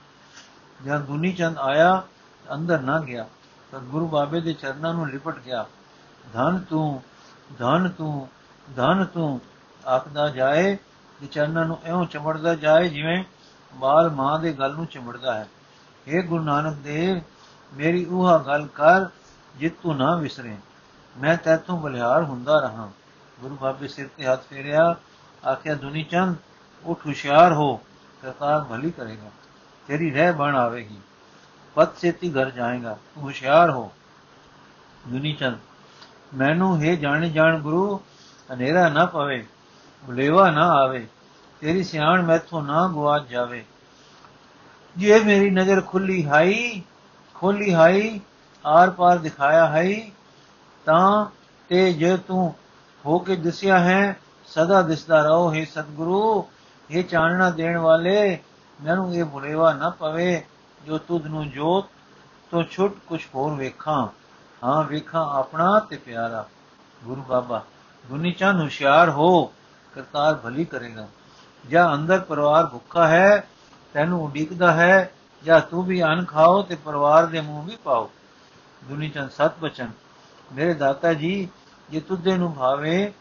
ਜਦ 0.85 1.01
ਦੁਨੀ 1.01 1.33
ਚੰਦ 1.33 1.57
ਆਇਆ, 1.57 2.03
ਅੰਦਰ 2.53 2.79
ਨਾ 2.79 2.99
ਗਿਆ, 2.99 3.25
ਤਾਂ 3.71 3.79
ਗੁਰੂ 3.79 4.07
ਬਾਬੇ 4.07 4.41
ਦੇ 4.41 4.53
ਚਰਨਾਂ 4.53 4.93
ਨੂੰ 4.93 5.09
ਲਿਪਟ 5.09 5.39
ਗਿਆ। 5.39 5.65
ਧਨ 6.33 6.59
ਤੂੰ 6.59 7.01
ਧਨ 7.59 7.89
ਤੂੰ 7.89 8.27
ਧਨ 8.75 9.05
ਤੂੰ, 9.05 9.41
ਆਖਦਾ 9.89 10.29
ਜਾਏ 10.29 10.75
ਕਿ 11.19 11.27
ਚਰਨਾਂ 11.27 11.65
ਨੂੰ 11.65 11.79
ਐਉਂ 11.85 12.05
ਚਮੜਦਾ 12.05 12.55
ਜਾਏ 12.55 12.89
ਜਿਵੇਂ 12.89 13.23
ਬਾਲ 13.73 14.09
ਮਾਂ 14.09 14.39
ਦੇ 14.39 14.53
ਗਲ 14.53 14.73
ਨੂੰ 14.73 14.85
ਚਮੜਦਾ 14.85 15.33
ਹੈ। 15.33 15.47
हे 16.07 16.27
ਗੁਰੂ 16.27 16.43
ਨਾਨਕ 16.43 16.75
ਦੇਵ, 16.75 17.21
ਮੇਰੀ 17.73 18.05
ਉਹ 18.05 18.39
ਗੱਲ 18.39 18.67
ਕਰ, 18.67 19.05
ਜਿਤ 19.57 19.73
ਤੂੰ 19.83 19.97
ਨਾ 19.97 20.15
ਵਿਸਰੇ। 20.15 20.55
ਮੈਂ 21.17 21.37
ਤੈਥੋਂ 21.37 21.79
ਬਲਿਹਾਰ 21.79 22.23
ਹੁੰਦਾ 22.23 22.59
ਰਹਾ। 22.59 22.89
ਗੁਰੂ 23.41 23.55
ਬਾਬੇ 23.55 23.87
ਸਿਰ 23.87 24.07
ਤੇ 24.17 24.25
ਹੱਥ 24.25 24.43
ਫੇਰਿਆ, 24.43 24.95
ਆਖਿਆ, 25.51 25.75
ਦੁਨੀ 25.75 26.03
ਚੰਦ, 26.03 26.35
ਉਠ 26.85 27.05
ਹੁਸ਼ਿਆਰ 27.05 27.53
ਹੋ, 27.53 27.81
ਕਰਤਾਰ 28.21 28.61
ਭਲੀ 28.61 28.91
ਕਰੇਗਾ, 28.91 29.31
ਤੇਰੀ 29.87 30.11
ਰਹਿ 30.11 30.31
ਬਣ 30.31 30.55
ਆਵੇਗੀ, 30.55 30.99
ਪਤ 31.75 31.97
ਸੇਤੀ 31.97 32.31
ਘਰ 32.31 32.49
ਜਾਏਗਾ, 32.49 32.97
ਤੂੰ 33.15 33.23
ਹੁਸ਼ਿਆਰ 33.23 33.69
ਹੋ। 33.69 33.91
ਦੁਨੀ 35.07 35.33
ਚੰਦ, 35.33 35.57
ਮੈਨੂੰ 36.33 36.81
ਹੈ 36.81 36.95
ਜਾਣੇ 36.95 37.29
ਜਾਣ 37.29 37.59
ਗੁਰੂ, 37.59 37.99
ਹਨੇਰਾ 38.53 38.89
ਨਾ 38.89 39.05
ਪਵੇ, 39.05 39.45
ਬੁਲੇਵਾ 40.05 40.51
ਨਾ 40.51 40.67
ਆਵੇ, 40.67 41.07
ਤੇਰੀ 41.61 41.83
ਸਿਆਣ 41.83 42.21
ਮੈਥੋਂ 42.21 42.63
ਨਾ 42.63 42.87
ਗਵਾਚ 42.87 43.27
ਜਾਵੇ। 43.27 43.65
ਜੇ 44.97 45.19
ਮੇਰੀ 45.19 45.49
ਨਜ਼ਰ 45.49 45.81
ਖੁੱਲੀ 45.81 46.27
ਹਾਈ, 46.27 46.83
ਖੋਲੀ 47.33 47.73
ਹਾਈ 47.73 48.19
ਆਰ 48.65 48.89
ਪਾਰ 48.89 49.17
ਦਿਖਾਇਆ 49.17 49.67
ਹੈ 49.67 50.11
ਤਾਂ 50.85 51.25
ਤੇ 51.69 51.93
ਜੇ 51.93 52.17
ਤੂੰ 52.17 52.55
ਹੋ 53.05 53.19
ਕੇ 53.19 53.35
ਦਿਸਿਆ 53.35 53.79
ਹੈ, 53.79 54.19
ਸਦਾ 54.47 54.81
ਦਿਸਦਾ 54.81 55.23
ਰਹੋ, 55.23 55.53
ਹੈ 55.53 55.65
ਸਤਿਗੁਰੂ 55.65 56.47
ਇਹ 56.91 57.03
ਚਾਨਣਾ 57.03 57.49
ਦੇਣ 57.49 57.77
ਵਾਲੇ, 57.77 58.39
ਮੈਨੂੰ 58.83 59.15
ਇਹ 59.15 59.25
ਭੁਲੇਵਾ 59.25 59.73
ਨਾ 59.73 59.89
ਪਵੇ 59.89 60.45
ਜੋ 60.85 60.97
ਤੁਧ 60.97 61.25
ਨੂੰ 61.25 61.49
ਜੋਤ 61.49 61.85
ਤੋਂ 62.51 62.63
ਛੁੱਟ 62.63 62.93
ਕੁਛ 63.07 63.27
ਹੋਰ 63.35 63.53
ਵੇਖਾਂ। 63.53 64.07
ਹਾਂ, 64.63 64.83
ਵੇਖਾਂ 64.83 65.39
ਆਪਣਾ 65.39 65.79
ਤੇ 65.79 65.97
ਪਿਆਰਾ। 65.97 66.45
ਗੁਰੂ 67.03 67.21
ਬਾਬਾ 67.21 67.63
ਦੁਨੀ 68.09 68.31
ਚਾਨ 68.31 68.61
ਹੁਸ਼ਿਆਰ 68.61 69.09
ਹੋ, 69.09 69.45
ਕਰਤਾਰ 69.95 70.35
ਭਲੀ 70.35 70.65
ਕਰੇਗਾ। 70.65 71.07
ਜਾਂ 71.69 71.93
ਅੰਦਰ 71.93 72.19
ਪਰਿਵਾਰ 72.19 72.65
ਭੁੱਖਾ 72.65 73.07
ਹੈ, 73.07 73.47
ਤੈਨੂੰ 73.93 74.23
ਉਡੀਕਦਾ 74.23 74.73
ਹੈ, 74.73 75.11
ਜਾਂ 75.43 75.61
ਤੂੰ 75.61 75.83
ਵੀ 75.83 76.03
ਅਨ 76.03 76.25
ਖਾਓ 76.25 76.61
ਤੇ 76.61 76.75
ਪਰਿਵਾਰ 76.75 77.25
ਦੇ 77.25 77.41
ਮੂੰਹ 77.41 77.63
ਵੀ 77.63 77.77
ਪਾਓ। 77.83 78.11
ਦੁਨੀ 78.83 79.09
ਚੰਦ 79.09 79.29
ਸਤ 79.29 79.51
ਬਚਨ 79.61 79.91
ਮੇਰੇ 80.53 80.73
ਦਾਤਾ 80.73 81.13
ਜੀ 81.13 81.49
ਜੇ 81.89 81.99
ਤੁਧੇ 81.99 82.37
ਨੂੰ 82.37 82.55
ਭਾਵੇ, 82.55 83.13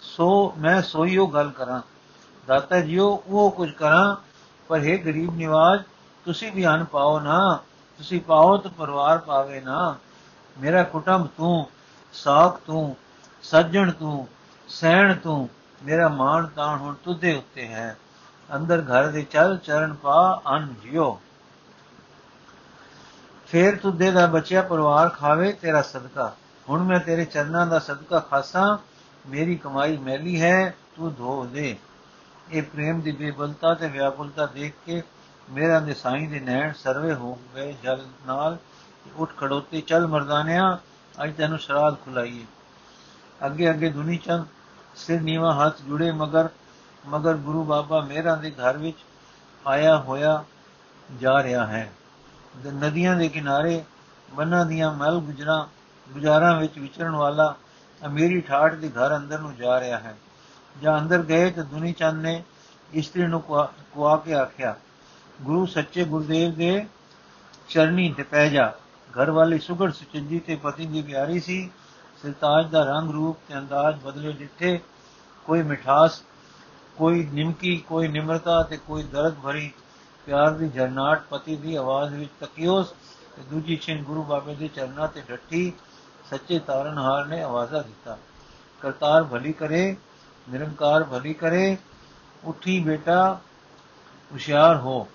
ਸੋ 0.00 0.54
ਮੈਂ 0.58 0.82
ਸੋਈਓ 0.82 1.26
ਗੱਲ 1.26 1.50
ਕਰਾਂ। 1.50 1.80
ਦਾਤਾ 2.46 2.80
ਜੀਓ, 2.80 3.22
ਉਹ 3.26 3.50
ਕੁਝ 3.50 3.72
ਕਰਾਂ, 3.72 4.16
ਪਰ 4.68 4.78
ਹੈ 4.78 5.04
ਗਰੀਬ 5.04 5.36
ਨਿਵਾਜ, 5.36 5.82
ਤੁਸੀਂ 6.24 6.52
ਵੀ 6.52 6.66
ਅਨ 6.66 6.84
ਪਾਓ 6.84 7.20
ਨਾ। 7.20 7.58
ਤੁਸੀਂ 7.98 8.20
ਪਾਓ 8.20 8.56
ਤਾਂ 8.56 8.70
ਪਰਿਵਾਰ 8.70 9.18
ਪਾਵੇ 9.18 9.60
ਨਾ। 9.60 9.96
ਮੇਰਾ 10.60 10.82
ਕੁਟੰਬ 10.82 11.26
ਤੂੰ, 11.26 11.66
ਸਾਖ 12.12 12.60
ਤੂੰ, 12.66 12.96
ਸੱਜਣ 13.42 13.92
ਤੂੰ, 13.92 14.28
ਸਹਿਣ 14.68 15.14
ਤੂੰ, 15.14 15.48
ਮੇਰਾ 15.82 16.08
ਮਾਣ 16.08 16.46
ਤਾਣ 16.46 16.78
ਹੁਣ 16.78 16.94
ਤੁਧੇ 16.94 17.36
ਉੱਤੇ 17.36 17.68
ਹੈ। 17.68 17.96
ਅੰਦਰ 18.56 18.78
ਘਰ 18.78 19.08
ਦੇ 19.08 19.22
ਚੱਲ 19.22 19.56
ਚਰਨ 19.56 19.94
ਪਾ 19.94 20.42
ਅਨ 20.56 20.74
ਜਿਓ। 20.82 21.20
ਫੇਰ 23.46 23.76
ਤੁਧੇ 23.76 24.10
ਦਾ 24.10 24.26
ਬਚਿਆ 24.26 24.62
ਪਰਿਵਾਰ 24.62 25.08
ਖਾਵੇ 25.08 25.52
ਤੇਰਾ 25.52 25.82
ਸਦਕਾ। 25.82 26.36
ਹੁਣ 26.70 26.82
ਮੈਂ 26.82 27.00
ਤੇਰੇ 27.00 27.24
ਚਰਨਾਂ 27.24 27.66
ਦਾ 27.66 27.78
ਸਦਕਾ 27.78 28.18
ਖਾਸਾਂ, 28.18 28.78
ਮੇਰੀ 29.28 29.56
ਕਮਾਈ 29.56 29.96
ਮੈਲੀ 29.96 30.40
ਹੈ, 30.40 30.74
ਤੂੰ 30.96 31.14
ਧੋ 31.14 31.44
ਦੇ। 31.44 31.76
ਇਹ 32.50 32.62
ਪ੍ਰੇਮ 32.62 33.00
ਦੀ 33.00 33.12
ਬੇਬਲਤਾ 33.12 33.74
ਤੇ 33.74 33.88
ਵਿਆਕੁਲਤਾ 33.88 34.46
ਦੇਖ 34.46 34.74
ਕੇ 34.86 35.02
ਮੇਰਾ 35.50 35.80
ਨਿਸਾਈ 35.80 36.26
ਦੇ 36.26 36.40
ਨੈਣ 36.40 36.72
ਸਰਵੇ 36.72 37.14
ਹੋ 37.14 37.38
ਗਏ। 37.54 37.76
ਜਲ 37.82 38.06
ਨਾਲ 38.26 38.58
ਉੱਠ 39.16 39.30
ਖੜੋਤੇ, 39.36 39.80
ਚੱਲ 39.80 40.06
ਮਰਦਾਨਿਆ, 40.06 40.78
ਅੱਜ 41.24 41.36
ਤੈਨੂੰ 41.36 41.58
ਸ਼ਰਾਬ 41.58 41.96
ਖੁਲਾਈਏ। 42.04 42.44
ਅੱਗੇ 43.46 43.70
ਅੱਗੇ 43.70 43.90
ਦੁਨੀ 43.90 44.16
ਚੰਦ, 44.16 44.46
ਸਿਰ 44.96 45.20
ਨੀਵਾ 45.20 45.54
ਹੱਥ 45.54 45.82
ਜੁੜੇ 45.82 46.12
ਮਗਰ 46.12 46.48
ਮਗਰ 47.06 47.34
ਗੁਰੂ 47.34 47.64
ਬਾਬਾ 47.64 48.00
ਮੇਰਾ 48.00 48.34
ਦੇ 48.36 48.50
ਘਰ 48.50 48.76
ਵਿੱਚ 48.76 48.98
ਆਇਆ 49.66 49.98
ਹੋਇਆ 49.98 50.44
ਜਾ 51.20 51.42
ਰਿਹਾ 51.42 51.66
ਹੈ। 51.66 51.92
ਨਦੀਆਂ 52.74 53.16
ਦੇ 53.16 53.28
ਕਿਨਾਰੇ, 53.28 53.84
ਬੰਨਾਂ 54.32 54.66
ਦੀਆਂ 54.66 54.92
ਮਲ 54.92 55.18
ਗੁਜਰਾਂ 55.18 55.66
ਗੁਜ਼ਾਰਾਂ 56.12 56.58
ਵਿੱਚ 56.60 56.78
ਵਿਚਰਨ 56.78 57.16
ਵਾਲਾ 57.16 57.54
ਅਮੀਰੀ 58.02 58.40
ਠਾਠ 58.40 58.74
ਦੇ 58.74 58.88
ਘਰ 58.88 59.16
ਅੰਦਰ 59.16 59.38
ਨੂੰ 59.38 59.54
ਜਾ 59.56 59.78
ਰਿਹਾ 59.80 59.98
ਹੈ। 59.98 60.16
ਜਾਂ 60.76 60.98
ਅੰਦਰ 60.98 61.22
ਗਏ 61.22 61.50
ਤਾਂ 61.50 61.64
ਦੁਨੀ 61.64 61.92
ਚੰਦ 61.92 62.22
ਨੇ 62.22 62.42
ਇਸਤਰੀ 62.92 63.26
ਨੂੰ 63.26 63.40
ਕੁਆ 63.40 64.16
ਕੇ 64.16 64.34
ਆਖਿਆ, 64.34 64.74
ਗੁਰੂ 65.42 65.66
ਸੱਚੇ 65.66 66.04
ਗੁਰਦੇਵ 66.04 66.54
ਦੇ 66.54 66.86
ਚਰਨੀ 67.68 68.12
ਤੇ 68.12 68.22
ਪੈ 68.22 68.48
ਜਾ। 68.48 68.72
ਘਰ 69.10 69.30
ਵਾਲੀ 69.30 69.58
ਸੁਗੜ 69.58 69.90
ਸੁਚੰਜੀ 69.92 70.38
ਤੇ 70.38 70.56
ਪਤੀ 70.56 70.86
ਦੀ 70.86 71.02
ਪਿਆਰੀ 71.02 71.40
ਸੀ। 71.40 71.70
ਸਰਤਾਜ 72.22 72.70
ਦਾ 72.70 72.82
ਰੰਗ 72.84 73.10
ਰੂਪ 73.10 73.38
ਤੇ 73.48 73.58
ਅੰਦਾਜ਼ 73.58 74.00
ਬਦਲੇ 74.00 74.32
ਦਿੱਤੇ 74.32 74.78
ਕੋਈ 75.46 75.62
ਮਿਠਾਸ, 75.62 76.22
ਕੋਈ 76.96 77.28
ਨਿਮਕੀ, 77.32 77.76
ਕੋਈ 77.78 78.08
ਨਿਮਰਤਾ 78.08 78.62
ਤੇ 78.62 78.76
ਕੋਈ 78.76 79.02
ਦਰਦ 79.02 79.34
ਭਰੀ 79.34 79.70
ਪਿਆਰ 80.26 80.50
ਦੀ 80.50 80.68
ਜਰਨਾਟ 80.68 81.22
ਪਤੀ 81.30 81.56
ਦੀ 81.56 81.76
ਆਵਾਜ਼ 81.76 82.14
ਵਿੱਚ 82.14 82.30
ਤਕਿਓਸ 82.40 82.90
ਤੇ 83.36 83.42
ਦੂਜੀ 83.50 83.76
ਛਿਨ 83.76 84.02
ਗੁਰੂ 84.02 84.22
ਬਾਬੇ 84.22 84.54
ਦੇ 84.54 84.68
ਚਰਨਾਂ 84.68 85.08
ਤੇ 85.08 85.22
ਡੱਠੀ। 85.28 85.72
ਸੱਚੇ 86.30 86.58
ਤਾਰਨਹਾਰ 86.58 87.26
ਨੇ 87.26 87.42
ਆਵਾਜ਼ਾ 87.42 87.80
ਦਿੱਤਾ 87.82 88.16
ਕਰਤਾਰ 88.82 89.24
ਭਲੀ 89.24 89.52
ਕਰੇ 89.52 89.96
ਨਿਰੰਕਾਰ 90.46 91.04
ਭਲੀ 91.04 91.32
ਕਰੇ 91.34 91.76
ਉਠੀ 92.44 92.78
ਬੇਟਾ 92.80 93.38
ਹੁਸ਼ਿਆਰ 94.30 94.76
ਹੋ 94.76 95.06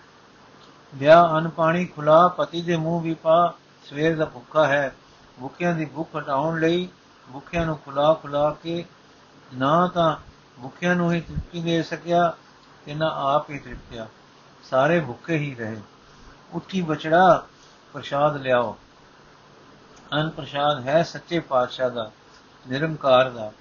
ਲਿਆ 0.93 1.21
ਅਨ 1.37 1.49
ਪਾਣੀ 1.49 1.85
ਖੁਲਾ 1.85 2.27
ਪਤੀ 2.27 2.61
ਦੇ 2.61 2.75
ਮੂੰਹ 2.77 3.01
ਵੀ 3.01 3.13
ਪਾ 3.13 3.53
ਸਵੇਰ 3.85 4.15
ਦਾ 4.15 4.25
ਭੁੱਖਾ 4.25 4.65
ਹੈ 4.67 4.93
ਭੁੱਖਿਆਂ 5.39 5.73
ਦੀ 5.73 5.85
ਭੁੱਖ 5.85 6.15
ਹਟਾਉਣ 6.15 6.59
ਲਈ 6.59 6.87
ਭੁੱਖਿਆਂ 7.27 7.65
ਨੂੰ 7.65 7.77
ਖੁਲਾ 7.77 8.13
ਖੁਲਾ 8.13 8.49
ਕੇ 8.63 8.83
ਨਾ 9.53 9.87
ਤਾਂ 9.87 10.15
ਭੁੱਖਿਆਂ 10.61 10.95
ਨੂੰ 10.95 11.11
ਹੀ 11.13 11.19
ਤ੍ਰਿਪਤੀ 11.21 11.61
ਦੇ 11.61 11.81
ਸਕਿਆ 11.83 12.31
ਤੇ 12.85 12.93
ਨਾ 12.93 13.09
ਆਪ 13.25 13.49
ਹੀ 13.49 13.59
ਤ੍ਰਿਪਤਿਆ 13.59 14.07
ਸਾਰੇ 14.63 14.99
ਭੁੱਖੇ 14.99 15.37
ਹੀ 15.37 15.53
ਰਹੇ 15.55 15.79
ਉੱਠੀ 16.53 16.81
ਬਚੜਾ 16.81 17.45
ਪ੍ਰਸ਼ਾਦ 17.93 18.37
ਲਿਆਓ 18.37 18.75
ਅਨ 20.13 20.29
ਪ੍ਰਸ਼ਾਦ 20.29 20.87
ਹੈ 20.87 21.03
ਸੱਚੇ 21.03 21.39
ਪਾਤਸ਼ਾਹ 21.39 21.89
ਦਾ, 21.89 22.11
ਨਿਰੰਕਾਰ 22.69 23.29
ਦਾ, 23.29 23.51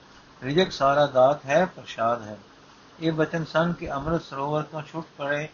ਰਿਜਕ 0.43 0.73
ਸਾਰਾ 0.73 1.07
ਦਾਤ 1.07 1.47
ਹੈ 1.47 1.65
ਪ੍ਰਸ਼ਾਦ 1.65 2.23
ਹੈ। 2.23 2.39
ਇਹ 3.01 3.13
ਬਚਨ 3.13 3.45
ਸਨ 3.45 3.73
ਕਿ 3.73 3.93
ਅੰਮ੍ਰਿਤ 3.93 4.23
ਸਰੋਵਰ 4.23 4.63
ਤੋਂ 4.63 4.83
ਛੁੱਟ 4.83 5.07
ਪੜੇ 5.19 5.49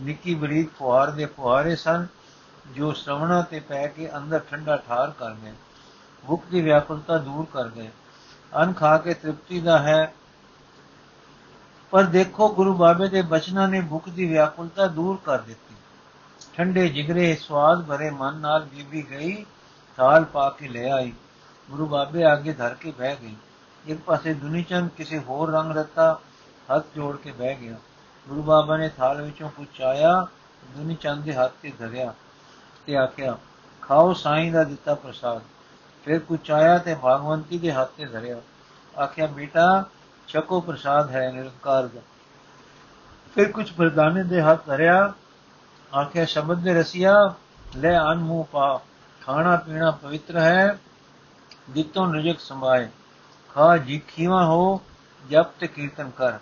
ਨਿੱਕੀ 0.00 0.34
ਬਰੀਕ 0.34 0.70
ਫੁਹਾਰ 0.78 1.10
ਦੇ 1.10 1.26
ਫੁਹਾਰੇ 1.26 1.76
ਸਨ, 1.76 2.06
ਜੋ 2.70 2.92
ਸ਼ਰਵਣਾ 2.92 3.42
ਤੇ 3.42 3.60
ਪੈ 3.60 3.86
ਕੇ 3.86 4.16
ਅੰਦਰ 4.16 4.38
ਠੰਡਾ 4.38 4.76
ਠਾਰ 4.76 5.10
ਕਰ 5.10 5.34
ਗਏ। 5.34 5.52
ਭੁੱਖ 6.26 6.42
ਦੀ 6.50 6.60
ਵਿਆਕੁਲਤਾ 6.60 7.18
ਦੂਰ 7.18 7.46
ਕਰ 7.52 7.68
ਗਏ। 7.68 7.90
ਅਨ 8.62 8.72
ਖਾ 8.72 8.98
ਕੇ 8.98 9.14
ਤ੍ਰਿਪਤੀ 9.14 9.60
ਦਾ 9.60 9.78
ਹੈ। 9.78 10.14
ਪਰ 11.90 12.04
ਦੇਖੋ, 12.04 12.54
ਗੁਰੂ 12.54 12.74
ਬਾਬੇ 12.74 13.08
ਦੇ 13.08 13.22
ਬਚਨਾਂ 13.22 13.68
ਨੇ 13.68 13.80
ਭੁੱਖ 13.80 14.08
ਦੀ 14.08 14.26
ਵਿਆਕੁਲਤਾ 14.26 14.86
ਦੂਰ 14.86 15.18
ਕਰ 15.24 15.38
ਦਿੱਤੀ। 15.38 15.74
ਠੰਡੇ 16.54 16.88
ਜਿਗਰੇ, 16.88 17.34
ਸਵਾਦ 17.34 17.84
ਭਰੇ 17.84 18.10
ਮਨ 18.10 18.34
ਨਾਲ 18.34 18.64
ਬੀਬੀ 18.64 19.10
ਗਈ। 19.10 19.46
ਥਾਲ 19.98 20.24
ਪਾ 20.24 20.48
ਕੇ 20.50 20.68
ਲੈ 20.68 20.90
ਆਈ। 20.90 21.12
ਗੁਰੂ 21.68 21.86
ਬਾਬੇ 21.86 22.32
ਅੱਗੇ 22.32 22.52
ਧਰ 22.52 22.74
ਕੇ 22.74 22.90
ਬਹਿ 22.90 23.16
ਗਈ 23.22 23.34
ਇੱਕ 23.86 24.00
ਪਾਸੇ 24.00 24.34
ਦੁਨੀਚੰਦ 24.34 24.90
ਕਿਸੇ 24.96 25.18
ਹੋਰ 25.18 25.50
ਰੰਗ 25.50 25.76
ਰਤਾ 25.76 26.20
ਹੱਥ 26.68 26.84
ਜੋੜ 26.94 27.16
ਕੇ 27.16 27.32
ਬਹਿ 27.32 27.54
ਗਿਆ। 27.54 27.74
ਗੁਰੂ 28.26 28.42
ਬਾਬਾ 28.42 28.76
ਨੇ 28.76 28.88
ਥਾਲ 28.88 29.22
ਵਿੱਚੋਂ 29.22 29.50
ਕੁਝ 29.50 29.82
ਆਇਆ 29.82 30.26
ਦੁਨੀਚੰਦ 30.76 31.24
ਦੇ 31.24 31.34
ਹੱਥ 31.34 31.52
ਤੇ 31.62 31.72
ਧਰਿਆ 31.78 32.14
ਤੇ 32.86 32.96
ਆਖਿਆ, 32.96 33.36
ਖਾਓ 33.82 34.12
ਸਾਈਂ 34.12 34.52
ਦਾ 34.52 34.64
ਦਿੱਤਾ 34.64 34.94
ਪ੍ਰਸਾਦ। 34.94 35.42
ਫਿਰ 36.04 36.18
ਕੁਝ 36.18 36.50
ਆਇਆ 36.50 36.78
ਤੇ 36.78 36.94
ਭਗਵੰਤੀ 36.94 37.58
ਦੇ 37.58 37.72
ਹੱਥ 37.72 37.90
ਤੇ 37.96 38.06
ਧਰਿਆ। 38.06 38.40
ਆਖਿਆ, 38.94 39.26
ਬੇਟਾ, 39.26 39.84
ਛਕੋ 40.28 40.60
ਪ੍ਰਸਾਦ 40.60 41.10
ਹੈ 41.10 41.30
ਨਿਰੰਕਾਰ 41.32 41.86
ਦਾ। 41.86 42.00
ਫਿਰ 43.34 43.52
ਕੁਝ 43.52 43.72
ਬਰਦਾਨੇ 43.72 44.22
ਦੇ 44.22 44.42
ਹੱਥ 44.42 44.66
ਧਰਿਆ। 44.66 45.12
ਆਖਿਆ, 45.96 46.24
ਸ਼ਬਦ 46.24 46.58
ਦੇ 46.58 46.74
ਰਸੀਆ, 46.74 47.34
ਲੈ 47.76 47.98
ਅਨ 47.98 48.18
ਮੂੰਹ 48.18 48.44
ਪਾ। 48.44 48.80
ਖਾਣਾ 49.28 49.56
ਪੀਣਾ 49.56 49.90
ਪਵਿੱਤਰ 49.90 50.36
ਹੈ। 50.36 50.78
ਜਿੱਤੋਂ 51.70 52.06
ਨਿਜਕ 52.08 52.40
ਸਮਾਏ 52.40 52.88
ਖਾ 53.54 53.76
ਜੀ 53.76 54.00
ਖੀਵਾ 54.08 54.44
ਹੋ 54.44 54.80
ਜਪ 55.30 55.50
ਤੇ 55.60 55.66
ਕੀਰਤਨ 55.66 56.10
ਕਰ। 56.10 56.38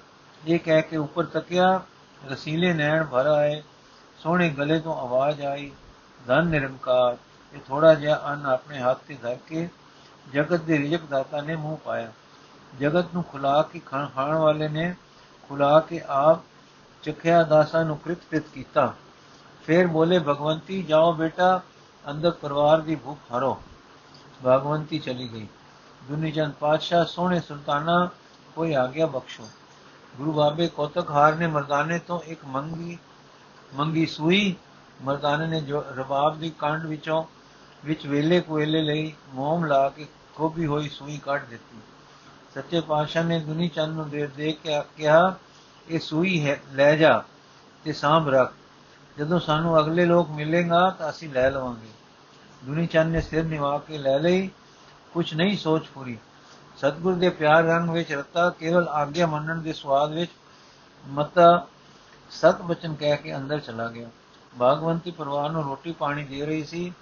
ਇਹ 0.47 0.59
ਕਹਿ 0.61 0.83
ਕੇ 0.83 0.97
ਉੱਪਰ 0.97 1.25
ਤੱਕਿਆ, 1.25 1.81
ਰਸੀਲੇ 2.29 2.73
ਨੈਣ 2.73 3.05
ਭਰ 3.05 3.27
ਆਏ। 3.27 3.63
ਸੋਹਣੇ 4.19 4.49
ਗਲੇ 4.51 4.79
ਤੋਂ 4.81 4.97
ਆਵਾਜ਼ 5.01 5.43
ਆਈ, 5.43 5.71
ਧਨ 6.27 6.47
ਨਿਰੰਕਾਰ। 6.47 7.17
ਇਹ 7.55 7.61
ਥੋੜਾ 7.69 7.95
ਜਿਹਾ 7.95 8.23
ਅੰਨ 8.27 8.47
ਆਪਣੇ 8.47 8.79
ਹੱਥ 8.79 9.01
ਤੇ 9.09 9.15
ਧਰ 9.15 9.37
ਕੇ 9.47 9.69
ਜਗਤ 10.33 10.61
ਦੇ 10.61 10.79
ਰਿਜਕ 10.79 11.01
ਦਾਤਾ 11.11 11.41
ਨੇ 11.41 11.57
ਮੂੰਹ 11.57 11.77
ਪਾਇਆ। 11.77 12.13
ਜਗਤ 12.81 13.15
ਨੂੰ 13.15 13.25
ਖੁਲਾ 13.25 13.63
ਕੇ 13.63 13.79
ਖਾਣ 13.79 14.35
ਵਾਲੇ 14.35 14.69
ਨੇ 14.69 14.95
ਖੁਲਾ 15.49 15.79
ਕੇ 15.81 16.03
ਆਪ 16.09 16.41
ਚਖਿਆ 17.03 17.43
ਦਾਸਾਂ 17.43 17.85
ਨੂੰ 17.85 17.99
ਕ੍ਰਿਤ 17.99 18.19
ਕ੍ਰਿਤ 18.19 18.49
ਕੀਤਾ। 18.55 18.93
ਫਿਰ 19.67 19.87
ਬੋਲੇ, 19.87 20.19
ਭਗਵੰਤੀ, 20.19 20.83
ਜਾਓ 20.83 21.13
ਬੇਟਾ 21.13 21.61
ਅੰਦਰ 22.11 22.31
ਪਰਿਵਾਰ 22.31 22.81
ਦੀ 22.81 22.95
ਭੁੱਖ 22.95 23.21
ਹਰੋ। 23.37 23.63
ਭਗਵੰਤੀ 24.47 24.99
ਚਲੀ 24.99 25.29
ਗਈ। 25.33 25.47
ਦੁਨੀਜਨ 26.09 26.51
ਪਾਤਸ਼ਾਹ, 26.51 27.05
ਸੋਹਣੇ 27.05 27.41
ਸੁਲਤਾਨਾ, 27.41 28.09
ਕੋਈ 28.57 28.75
ਆਗਿਆ 28.75 29.07
ਬਖਸ਼ੋ। 29.07 29.49
ਗੁਰੂ 30.17 30.33
ਬਾਬੇ 30.33 30.69
ਕੋਤਕ 30.69 31.11
ਹਾਰ 31.11 31.35
ਨੇ 31.35 31.47
ਮਰਦਾਨੇ 31.47 31.99
ਤੋਂ 31.99 32.21
ਇੱਕ 32.21 32.45
ਮੰਗੀ 32.45 32.99
ਮੰਗੀ 33.75 34.07
ਸੂਈ, 34.07 34.55
ਮਰਦਾਨੇ 35.03 35.47
ਨੇ 35.47 35.61
ਜੋ 35.61 35.85
ਰਬਾਬ 35.97 36.39
ਦੀ 36.39 36.51
ਕੰਡ 36.51 36.87
ਵਿੱਚੋਂ, 36.87 37.25
ਵਿੱਚ 37.85 38.07
ਵੇਲੇ 38.07 38.41
ਕੋਇਲੇ 38.41 38.83
ਲਈ 38.83 39.13
ਮੋਮ 39.29 39.65
ਲਾ 39.65 39.89
ਕੇ 39.89 40.07
ਖੋਬੀ 40.35 40.67
ਹੋਈ 40.67 40.89
ਸੂਈ 40.89 41.19
ਕੱਢ 41.19 41.45
ਦਿੱਤੀ। 41.45 41.79
ਸੱਚੇ 42.55 42.81
ਪਾਤਸ਼ਾਹ 42.81 43.25
ਨੇ 43.25 43.41
ਦੁਨੀ 43.41 43.69
ਚੰਦ 43.69 43.97
ਨੂੰ 43.97 44.09
ਦੇ 44.11 44.27
ਦੇ 44.27 44.53
ਕੇ 44.53 44.83
ਕਿਹਾ, 44.97 45.35
ਇਹ 45.89 46.01
ਸੂਈ 46.01 46.47
ਹੈ, 46.47 46.61
ਲੈ 46.73 46.97
ਜਾ 46.97 47.25
ਤੇ 47.85 47.93
ਸਾਂਭ 47.93 48.29
ਰੱਖ। 48.29 48.55
ਜਦੋਂ 49.19 49.41
ਸਾਨੂੰ 49.41 49.81
ਅਗਲੇ 49.81 50.07
ਲੋਕ 50.07 50.31
ਮਿਲੇਗਾ 50.31 50.91
ਤਾਂ 50.91 51.11
ਅਸੀਂ 51.11 51.29
ਲੈ 51.29 51.51
ਲਵਾਂਗੇ। 51.51 51.89
ਦੁਨੀ 52.65 52.87
ਚੰਦ 52.87 53.13
ਨੇ 53.13 53.21
ਸਿਰ 53.21 53.45
ਨਿਵਾ 53.45 53.79
ਕੇ 53.79 53.99
ਲੈ 53.99 54.19
ਲਈ 54.19 54.51
ਕੁਝ 55.13 55.35
ਨਹੀਂ 55.35 55.57
ਸੋਚ 55.57 55.87
ਪੂਰੀ। 55.87 56.19
ਸਤਗੁਰ 56.77 57.15
ਦੇ 57.15 57.31
ਪਿਆਰ 57.31 57.65
ਰੰਗ 57.65 57.91
ਵਿੱਚ 57.91 58.13
ਰਤਾ, 58.13 58.51
ਕੇਵਲ 58.51 58.89
ਆਗਿਆ 58.89 59.27
ਮੰਨਣ 59.27 59.59
ਦੇ 59.59 59.73
ਸਵਾਦ 59.73 60.13
ਵਿੱਚ 60.13 60.31
ਮਤਾ 61.09 61.67
ਸਤ 62.31 62.63
ਬਚਨ 62.63 62.95
ਕਹਿ 62.95 63.17
ਕੇ 63.17 63.37
ਅੰਦਰ 63.37 63.61
ਚਲਾ 63.61 63.89
ਗਿਆ। 63.89 64.09
ਬਾਗਵੰਤੀ 64.55 65.11
ਪਰਿਵਾਰ 65.11 65.51
ਨੂੰ 65.51 65.65
ਰੋਟੀ 65.65 65.93
ਪਾਣੀ 65.93 66.25
ਦੇ 66.25 66.47
ਰਹੀ 66.47 66.65
ਸੀ। 66.65 66.93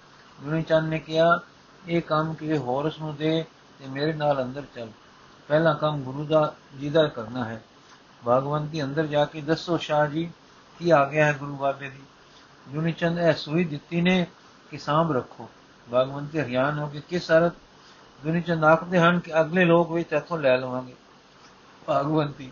ਦੁਨੀ 0.42 0.62
ਚੰਦ 0.62 0.88
ਨੇ 0.88 0.99
ਕਿਹਾ, 0.99 1.40
ਇਹ 1.88 2.02
ਕੰਮ 2.02 2.35
ਕਿਸੇ 2.35 2.59
ਹੋਰ 2.59 2.85
ਉਸ 2.85 2.99
ਨੂੰ 2.99 3.16
ਦੇ 3.16 3.44
ਤੇ 3.78 3.87
ਮੇਰੇ 3.87 4.12
ਨਾਲ 4.12 4.42
ਅੰਦਰ 4.42 4.62
ਚੱਲ। 4.75 4.88
ਪਹਿਲਾ 5.49 5.75
ਕੰਮ 5.75 6.02
ਗੁਰੂ 6.02 6.25
ਦਾ 6.25 6.54
ਜੀ 6.80 6.90
ਦਾ 6.90 7.06
ਕਰਨਾ 7.06 7.44
ਹੈ। 7.44 7.62
ਬਾਗਵੰਤੀ 8.25 8.83
ਅੰਦਰ 8.83 9.06
ਜਾ 9.06 9.25
ਕੇ, 9.25 9.40
ਦੱਸੋ 9.40 9.76
ਸ਼ਾਹ 9.76 10.06
ਜੀ 10.06 10.30
ਕੀ 10.78 10.90
ਆ 10.90 11.04
ਗਿਆ 11.04 11.26
ਹੈ 11.26 11.33
ਗੁਰੂ 11.33 11.57
ਬਾਬੇ 11.57 11.90
ਦੀ? 11.90 12.00
ਦੁਨੀ 12.69 12.93
ਚੰਦ 12.93 13.19
ਇਹ 13.19 13.33
ਸੂਈ 13.33 13.64
ਦਿੱਤੀ 13.64 14.00
ਨੇ 14.00 14.26
ਕਿ 14.71 14.78
ਸਾਂਭ 14.78 15.12
ਰੱਖੋ। 15.12 15.50
ਬਾਗਵੰਤੀ 15.88 16.40
ਹਰਿਆਣ 16.40 16.78
ਹੋ 16.78 16.87
ਕੇ 16.87 17.02
ਕਿਸ 17.09 17.31
ਅਰਥ? 17.31 17.52
ਦੁਨੀ 18.25 18.40
ਚੰਦ 18.40 18.64
ਆਖਦੇ 18.64 18.99
ਹਨ 18.99 19.19
ਕਿ 19.21 19.40
ਅਗਲੇ 19.40 19.64
ਲੋਕ 19.64 19.93
ਵੀ 19.93 20.00
ਇੱਥੋਂ 20.00 20.38
ਲੈ 20.38 20.57
ਲਵਾਂਗੇ। 20.57 20.95
ਭਾਗਵੰਤੀ, 21.87 22.50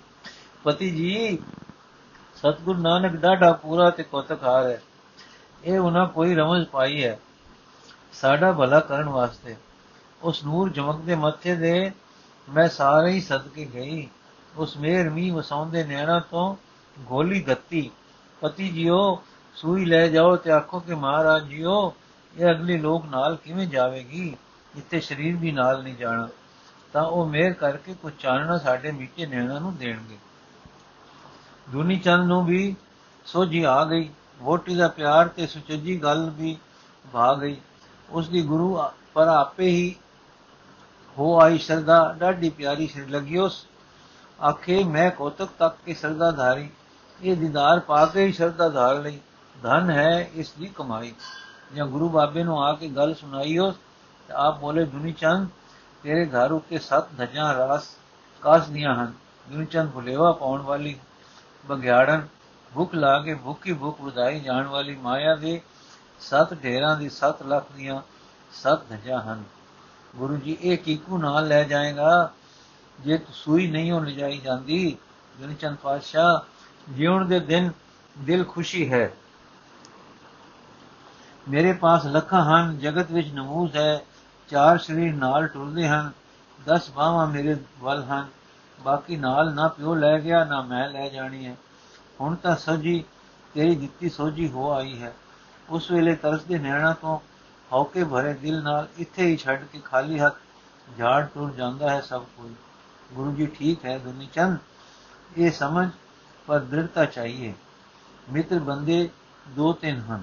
ਪਤੀ 0.64 0.91
ਜੀ, 0.91 1.38
ਸਤਗੁਰ 2.37 2.79
ਨਾਨਕ 2.79 3.12
ਡਾਢਾ 3.12 3.52
ਪੂਰਾ 3.52 3.91
ਤੇ 3.91 4.02
ਕੋਤਖਾਰ 4.02 4.67
ਹੈ। 4.67 4.83
ਇਹ 5.64 5.79
ਉਹਨਾਂ 5.79 6.07
ਕੋਈ 6.07 6.35
ਰਮਜ਼ 6.35 6.67
ਪਾਈ 6.69 7.05
ਹੈ। 7.05 7.19
ਸਾਡਾ 8.12 8.52
ਭਲਾ 8.52 8.81
ਕਰਨ 8.81 9.09
ਵਾਸਤੇ। 9.09 9.57
ਉਸ 10.23 10.45
ਨੂਰ 10.45 10.69
ਜਮਕਦੇ 10.69 11.14
ਮੱਥੇ 11.14 11.55
ਦੇ 11.55 11.93
ਮੈਂ 12.49 12.69
ਸਾਰੇ 12.69 13.12
ਹੀ 13.12 13.21
ਸਦਕੇ 13.21 13.69
ਗਈ। 13.75 14.09
ਉਸ 14.57 14.76
ਮੇਰ 14.76 15.11
ਮੀ 15.11 15.31
ਵਸਾਉਂਦੇ 15.31 15.85
ਨੈਣਾ 15.85 16.21
ਤੋਂ 16.21 16.57
ਗੋਲੀ 16.99 17.43
ਗੱਤੀ। 17.43 17.91
ਪਤੀ 18.42 18.68
ਜੀਓ, 18.68 19.22
ਸੂਈ 19.54 19.84
ਲੈ 19.84 20.08
ਜਾਓ 20.08 20.37
ਤੇ 20.37 20.50
ਆਖੋ 20.50 20.80
ਕਿ 20.80 20.94
ਮਹਾਰਾਜ 20.94 21.46
ਜੀਓ, 21.46 21.94
ਇਹ 22.37 22.50
ਅਗਲੇ 22.50 22.78
ਲੋਕ 22.78 23.06
ਨਾਲ 23.06 23.37
ਕਿਵੇਂ 23.37 23.66
ਜਾਵੇਗੀ? 23.66 24.37
ਜਿੱਥੇ 24.76 25.00
ਸਰੀਰ 25.00 25.37
ਵੀ 25.37 25.52
ਨਾਲ 25.52 25.82
ਨਹੀਂ 25.82 25.96
ਜਾਣਾ। 25.96 26.28
ਤਾਂ 26.92 27.04
ਉਹ 27.04 27.26
ਮਿਹਰ 27.26 27.52
ਕਰਕੇ 27.52 27.94
ਕੁਝ 27.94 28.12
ਚਾਨਣਾ 28.18 28.58
ਸਾਡੇ 28.58 28.90
ਮਿੱਟੇ 28.92 29.26
ਨੈਣਾ 29.26 29.58
ਨੂੰ 29.58 29.76
ਦੇਣਗੇ। 29.76 30.18
ਦੁਨੀ 31.70 31.99
ਚੰਦ 31.99 32.25
ਨੂੰ 32.25 32.44
ਵੀ 32.44 32.76
ਸੋਝੀ 33.25 33.62
ਆ 33.62 33.84
ਗਈ। 33.84 34.11
ਵੋਟੀ 34.38 34.75
ਦਾ 34.75 34.88
ਪਿਆਰ 34.88 35.28
ਤੇ 35.28 35.46
ਸੁਚੱਜੀ 35.46 36.02
ਗੱਲ 36.02 36.30
ਵੀ 36.30 36.58
ਭਾ 37.12 37.34
ਗਈ। 37.34 37.56
ਉਸ 38.11 38.28
ਦੀ 38.28 38.42
ਗੁਰੂ 38.42 38.82
ਪਰ 39.14 39.26
ਆਪੇ 39.28 39.66
ਹੀ 39.66 39.96
ਹੋ 41.18 41.40
ਆਈ 41.40 41.58
ਸ਼ਰਦਾ 41.58 42.14
ਡਾਢੀ 42.18 42.50
ਪਿਆਰੀ 42.50 42.87
ਸਿਰ 42.87 43.08
ਲੱਗੀ 43.08 43.38
ਉਸ। 43.38 43.66
ਆਖੇ, 44.44 44.84
ਮੈਂ 44.84 45.11
ਕੋਤਕ 45.11 45.49
ਤੱਕ 45.58 45.76
ਕੇ 45.87 45.94
ਸਰਦਾ 45.94 46.30
ਧਾਰੀ। 46.30 46.70
ਇਹ 47.23 47.37
ਦੀਦਾਰ 47.37 47.81
ਪਾ 47.81 48.07
ਕੇ 48.07 48.26
ਹੀ 48.26 48.33
ਸਰਦਾ 48.33 48.69
ਧਾਰ 48.69 49.00
ਲਈ। 49.00 49.21
ਧਨ 49.62 49.91
ਹੈ, 49.91 50.31
ਇਸ 50.35 50.52
ਦੀ 50.52 50.67
ਕਮਾਈ। 50.67 51.14
ਜਾਂ 51.75 51.87
ਗੁਰੂ 51.87 52.09
ਬਾਬੇ 52.09 52.45
ਨੂੰ 52.45 52.64
ਆ 52.64 52.73
ਕੇ 52.73 52.88
ਗੱਲ 52.88 53.14
ਸੁਣਾਈ 53.14 53.59
ਉਸ 53.59 53.75
ਤੇ 54.29 54.35
ਆਪ 54.35 54.61
ਬੋਲੇ 54.61 54.85
ਦੁਨੀ 54.85 55.12
ਚੰਦ 55.12 55.49
ਤੇਰੇ 56.02 56.26
ਘਰ 56.26 56.52
ਉੱਤੇ 56.52 56.79
ਸੱਤ 56.79 57.17
ਧਜਾਂ 57.17 57.55
ਰਾਸ 57.55 57.97
ਕਾਸ 58.41 58.69
ਦੀਆਂ 58.69 58.95
ਹਨ। 58.95 59.12
ਦੁਨੀ 59.50 59.67
ਚੰਦ 59.67 59.91
ਭੁਲੇਵਾ 59.91 60.33
ਪਾਉਣ 60.33 60.62
ਵਾਲੀ 60.62 60.99
ਬਗਿਆੜਨ 61.67 62.26
ਭੁੱਖ 62.75 62.95
ਲਾ 62.95 63.19
ਕੇ 63.19 63.35
ਭੁੱਖੀ 63.35 63.73
ਭੁੱਖ 63.73 64.00
ਵਧਾਈ 64.00 64.41
ਜਾਣ 64.41 64.67
ਵਾਲੀ 64.67 64.97
ਮਾਇਆ 64.97 65.37
ਦੇ 65.37 65.61
ਸੱਤ 66.21 66.62
ਢੇਰਾਂ 66.62 66.97
ਦੀ 66.97 67.09
7 67.09 67.43
ਲੱਖ 67.43 67.67
ਦੀਆਂ 67.76 68.02
ਸੱਤ 68.52 68.88
ਧਜਾਂ 68.88 69.23
ਹਨ। 69.23 69.45
ਗੁਰੂ 70.17 70.37
ਜੀ, 70.37 70.59
ਇਹ 70.62 70.79
ਕੀਕੂ 70.79 71.19
ਨਾਲ 71.19 71.49
ਲੈ 71.49 71.64
ਜਾਏਗਾ। 71.64 72.31
ਜੇ 73.00 73.19
ਸੂਈ 73.33 73.67
ਨਹੀਂ 73.67 73.93
ਹੋ 73.93 74.00
ਲਿਜਾਈ 74.00 74.38
ਜਾਂਦੀ 74.38 74.97
ਦੁਨੀ 75.41 75.55
ਚੰਦ 75.55 75.76
ਪਾਤਸ਼ਾਹ 75.76 76.51
ਜਿਉਣ 76.91 77.25
ਦੇ 77.25 77.41
ਦਿਨ 77.41 77.71
ਦਿਲ 78.19 78.45
ਖੁਸ਼ੀ 78.45 78.93
ਹੈ। 78.93 79.12
ਮੇਰੇ 81.49 81.73
ਪਾਸ 81.73 82.07
ਲੱਖਾਂ 82.07 82.45
ਹਨ, 82.45 82.79
ਜਗਤ 82.79 83.11
ਵਿੱਚ 83.11 83.33
ਨਮੂਜ਼ 83.33 83.77
ਹੈ। 83.77 84.01
ਚਾਰ 84.49 84.79
ਸਰੀਰ 84.79 85.15
ਨਾਲ 85.15 85.47
ਟੁਰਦੇ 85.47 85.89
ਹਨ 85.89 86.12
10 86.69 86.91
ਬਾਹਾਂ 86.91 87.27
ਮੇਰੇ 87.27 87.57
ਵੱਲ 87.81 88.03
ਹਨ। 88.03 88.27
ਬਾਕੀ 88.81 89.17
ਨਾਲ 89.17 89.55
ਨਾ 89.55 89.69
ਪਿਓ 89.69 89.95
ਲੈ 89.95 90.21
ਗਿਆ, 90.21 90.45
ਨਾ 90.45 90.62
ਮੈਂ 90.62 90.89
ਲੈ 90.89 91.09
ਜਾਣੀ 91.09 91.47
ਹੈ। 91.47 91.57
ਹੁਣ 92.21 92.35
ਤਾਂ 92.35 92.57
ਸੋਜੀ 92.57 93.05
ਤੇਰੀ 93.55 93.77
ਦਿੱਤੀ 93.77 94.09
ਸੋਜੀ 94.09 94.49
ਹੋ 94.49 94.73
ਆਈ 94.73 95.03
ਹੈ। 95.03 95.15
ਉਸ 95.71 95.91
ਵੇਲੇ 95.91 96.15
ਤਰਸਦੇ 96.15 96.59
ਨੈਣਾ 96.59 96.93
ਤੋਂ 96.93 97.19
ਹੌਕੇ 97.73 98.05
ਭਰੇ 98.05 98.35
ਦਿਲ 98.35 98.62
ਨਾਲ 98.62 98.89
ਇੱਥੇ 98.99 99.27
ਹੀ 99.27 99.37
ਛੱਡ 99.37 99.65
ਕੇ 99.65 99.81
ਖਾਲੀ 99.85 100.21
ਹੱਥ 100.21 100.35
ਝਾੜ 100.99 101.27
ਟੁਰ 101.27 101.53
ਜਾਂਦਾ 101.53 101.91
ਹੈ 101.91 102.01
ਸਭ 102.01 102.25
ਕੋਈ। 102.37 102.55
ਗੁਰੂ 103.12 103.33
ਜੀ 103.33 103.47
ਠੀਕ 103.47 103.85
ਹੈ, 103.85 103.99
ਦੁਨੀ 103.99 104.27
ਚੰਦ। 104.27 104.59
ਇਹ 105.37 105.51
ਸਮਝ 105.51 105.89
ਪਰ 106.46 106.61
ਦ੍ਰਿੜਤਾ 106.61 107.04
ਚਾਹੀਏ। 107.04 107.54
ਮਿੱਤਰ 108.32 108.58
ਬੰਦੇ 108.58 109.08
ਦੋ 109.49 109.72
ਤਿੰਨ 109.72 110.00
ਹਨ। 110.00 110.22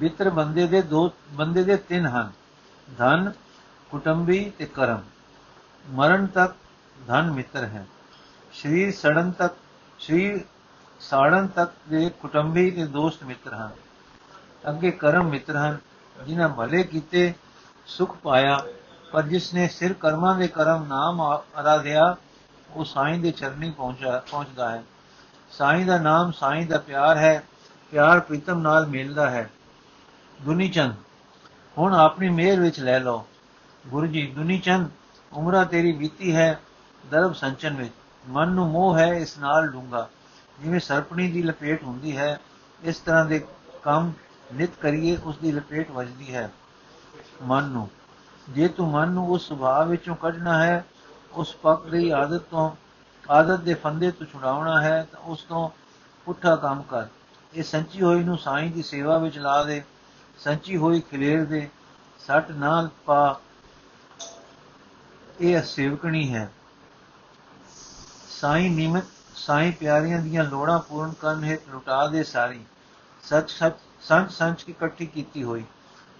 ਮਿੱਤਰ 0.00 0.30
ਬੰਦੇ 0.30 0.66
ਦੇ 0.66 0.82
ਦੋ, 0.82 1.12
ਬੰਦੇ 1.30 1.64
ਦੇ 1.64 1.76
ਤਿੰਨ 1.76 2.06
ਹਨ। 2.06 2.32
ਧਨ, 2.98 3.32
ਕੁਟੰਬੀ 3.90 4.52
ਤੇ 4.58 4.66
ਕਰਮ। 4.66 5.02
ਮਰਨ 5.90 6.26
ਤੱਕ 6.26 6.54
ਧਨ 7.06 7.30
ਮਿੱਤਰ 7.30 7.64
ਹੈ। 7.64 7.86
ਸਰੀਰ 8.52 8.92
ਸੜਨ 8.92 9.30
ਤੱਕ, 9.30 9.54
ਸਰੀਰ 9.98 10.40
ਸਾੜਨ 11.00 11.46
ਤੱਕ 11.46 11.72
ਦੇ 11.88 12.10
ਕੁਟੰਬੀ 12.10 12.70
ਤੇ 12.70 12.86
ਦੋਸਤ 12.86 13.24
ਮਿੱਤਰ 13.24 13.54
ਹਨ। 13.54 13.70
ਅੱਗੇ 14.68 14.90
ਕਰਮ 14.90 15.28
ਮਿੱਤਰ 15.28 15.56
ਹਨ, 15.56 15.78
ਜਿਨ੍ਹਾਂ 16.26 16.48
ਭਲੇ 16.48 16.82
ਕੀਤੇ, 16.82 17.34
ਸੁਖ 17.86 18.16
ਪਾਇਆ, 18.16 18.58
ਪਰ 19.12 19.22
ਜਿਸ 19.22 19.54
ਨੇ 19.54 19.68
ਸਿਰ 19.68 19.92
ਕਰਮਾਂ 19.92 20.38
ਦੇ 20.38 20.48
ਕਰਮ 20.48 20.84
ਨਾਮ 20.84 21.36
ਅਰਾਧਿਆ 21.60 22.16
ਉਹ 22.76 22.84
ਸਾਈਂ 22.84 23.18
ਦੇ 23.18 23.30
ਚਰਨੀ 23.30 23.70
ਪਹੁੰਚਾ, 23.70 24.22
ਪਹੁੰਚਦਾ 24.30 24.70
ਹੈ। 24.70 24.82
ਸਾਈਂ 25.50 25.86
ਦਾ 25.86 25.98
ਨਾਮ 25.98 26.32
ਸਾਈਂ 26.32 26.66
ਦਾ 26.66 26.78
ਪਿਆਰ 26.78 27.16
ਹੈ, 27.16 27.42
ਪਿਆਰ 27.90 28.20
ਪ੍ਰੀਤਮ 28.20 28.58
ਨਾਲ 28.58 28.86
ਮਿਲਦਾ 28.86 29.30
ਹੈ। 29.30 29.50
ਦੁਨੀ 30.42 30.68
ਚੰਦ 30.68 30.94
ਹੁਣ 31.78 31.94
ਆਪਣੀ 31.94 32.28
ਮਿਹਰ 32.28 32.60
ਵਿੱਚ 32.60 32.80
ਲੈ 32.80 32.98
ਲਓ। 33.00 33.26
ਗੁਰੂ 33.86 34.06
ਜੀ 34.06 34.26
ਦੁਨੀ 34.26 34.58
ਚੰਦ 34.58 34.90
ਉਮਰਾ 35.32 35.64
ਤੇਰੀ 35.64 35.92
ਬੀਤੀ 35.92 36.34
ਹੈ, 36.36 36.60
ਦਰਬ 37.10 37.34
ਸੰਚਨ 37.34 37.74
ਵਿੱਚ। 37.74 37.92
ਮਨ 38.28 38.48
ਨੂੰ 38.48 38.68
ਮੋਹ 38.68 38.98
ਹੈ, 38.98 39.06
ਇਸ 39.06 39.38
ਨਾਲ 39.38 39.68
ਡੂੰਗਾ 39.68 40.08
ਜਿਵੇਂ 40.60 40.80
ਸਰਪਣੀ 40.80 41.30
ਦੀ 41.30 41.42
ਲਪੇਟ 41.42 41.82
ਹੁੰਦੀ 41.84 42.16
ਹੈ, 42.16 42.40
ਇਸ 42.82 42.98
ਤਰ੍ਹਾਂ 42.98 43.24
ਦੇ 43.24 43.46
ਕੰਮ 43.82 44.12
ਨਿਤ 44.54 44.70
ਕਰੀਏ, 44.80 45.16
ਉਸ 45.24 45.38
ਦੀ 45.38 45.52
ਲਪੇਟ 45.52 45.90
ਵੱਜਦੀ 45.90 46.34
ਹੈ। 46.34 46.50
ਮਨ 47.42 47.64
ਨੂੰ, 47.64 47.88
ਜੇ 48.50 48.68
ਤੂੰ 48.68 48.90
ਮਨ 48.90 49.08
ਨੂੰ 49.08 49.30
ਉਸ 49.30 49.48
ਸੁਭਾਅ 49.48 49.84
ਵਿੱਚੋਂ 49.84 50.16
ਕੱਢਣਾ 50.16 50.62
ਹੈ 50.64 50.84
ਉਸ 51.36 51.56
ਪੱਕ 51.56 51.82
ਦੀ 51.82 52.10
ਆਦਤ 52.10 52.40
ਤੋਂ, 52.40 52.76
ਆਦਤ 53.30 53.60
ਦੇ 53.60 53.74
ਫੰਦੇ 53.74 54.10
ਤੋਂ 54.10 54.26
ਛੁਡਾਉਣਾ 54.26 54.82
ਹੈ, 54.82 55.08
ਤਾਂ 55.12 55.20
ਉਸ 55.20 55.42
ਤੋਂ 55.42 55.70
ਪੁੱਠਾ 56.24 56.56
ਕੰਮ 56.56 56.82
ਕਰ। 56.82 57.06
ਇਹ 57.54 57.62
ਸੰਚੀ 57.62 58.02
ਹੋਈ 58.02 58.22
ਨੂੰ 58.22 58.38
ਸਾਈਂ 58.38 58.70
ਦੀ 58.70 58.82
ਸੇਵਾ 58.82 59.18
ਵਿੱਚ 59.18 59.38
ਲਾ 59.38 59.64
ਦੇ, 59.64 59.82
ਸੰਚੀ 60.38 60.76
ਹੋਈ 60.76 61.00
ਖਲੇਰ 61.00 61.44
ਦੇ, 61.44 61.68
ਸੱਟ 62.26 62.50
ਨਾਲ 62.50 62.88
ਪਾ। 63.06 63.40
ਇਹ 65.40 65.62
ਸੇਵਕਣੀ 65.62 66.34
ਹੈ। 66.34 66.52
ਸਾਈਂ 68.28 68.70
ਨਿਮਤ 68.70 69.04
ਸਾਈਂ 69.34 69.72
ਪਿਆਰੀਆਂ 69.72 70.18
ਦੀਆਂ 70.18 70.44
ਲੋੜਾਂ 70.44 70.78
ਪੂਰਨ 70.78 71.12
ਕਰਨ 71.12 71.44
ਹੈ 71.44 71.58
ਲੁਟਾ 71.68 72.06
ਦੇ 72.06 72.24
ਸਾਰੀ। 72.24 72.64
ਸੱਚ 73.22 73.50
ਸੱਚ 73.50 73.74
ਸੰਚ 74.02 74.32
ਸੰਚ 74.32 74.62
ਕੀ 74.62 74.72
ਇਕੱਠੀ 74.72 75.06
ਕੀਤੀ 75.06 75.42
ਹੋਈ। 75.42 75.64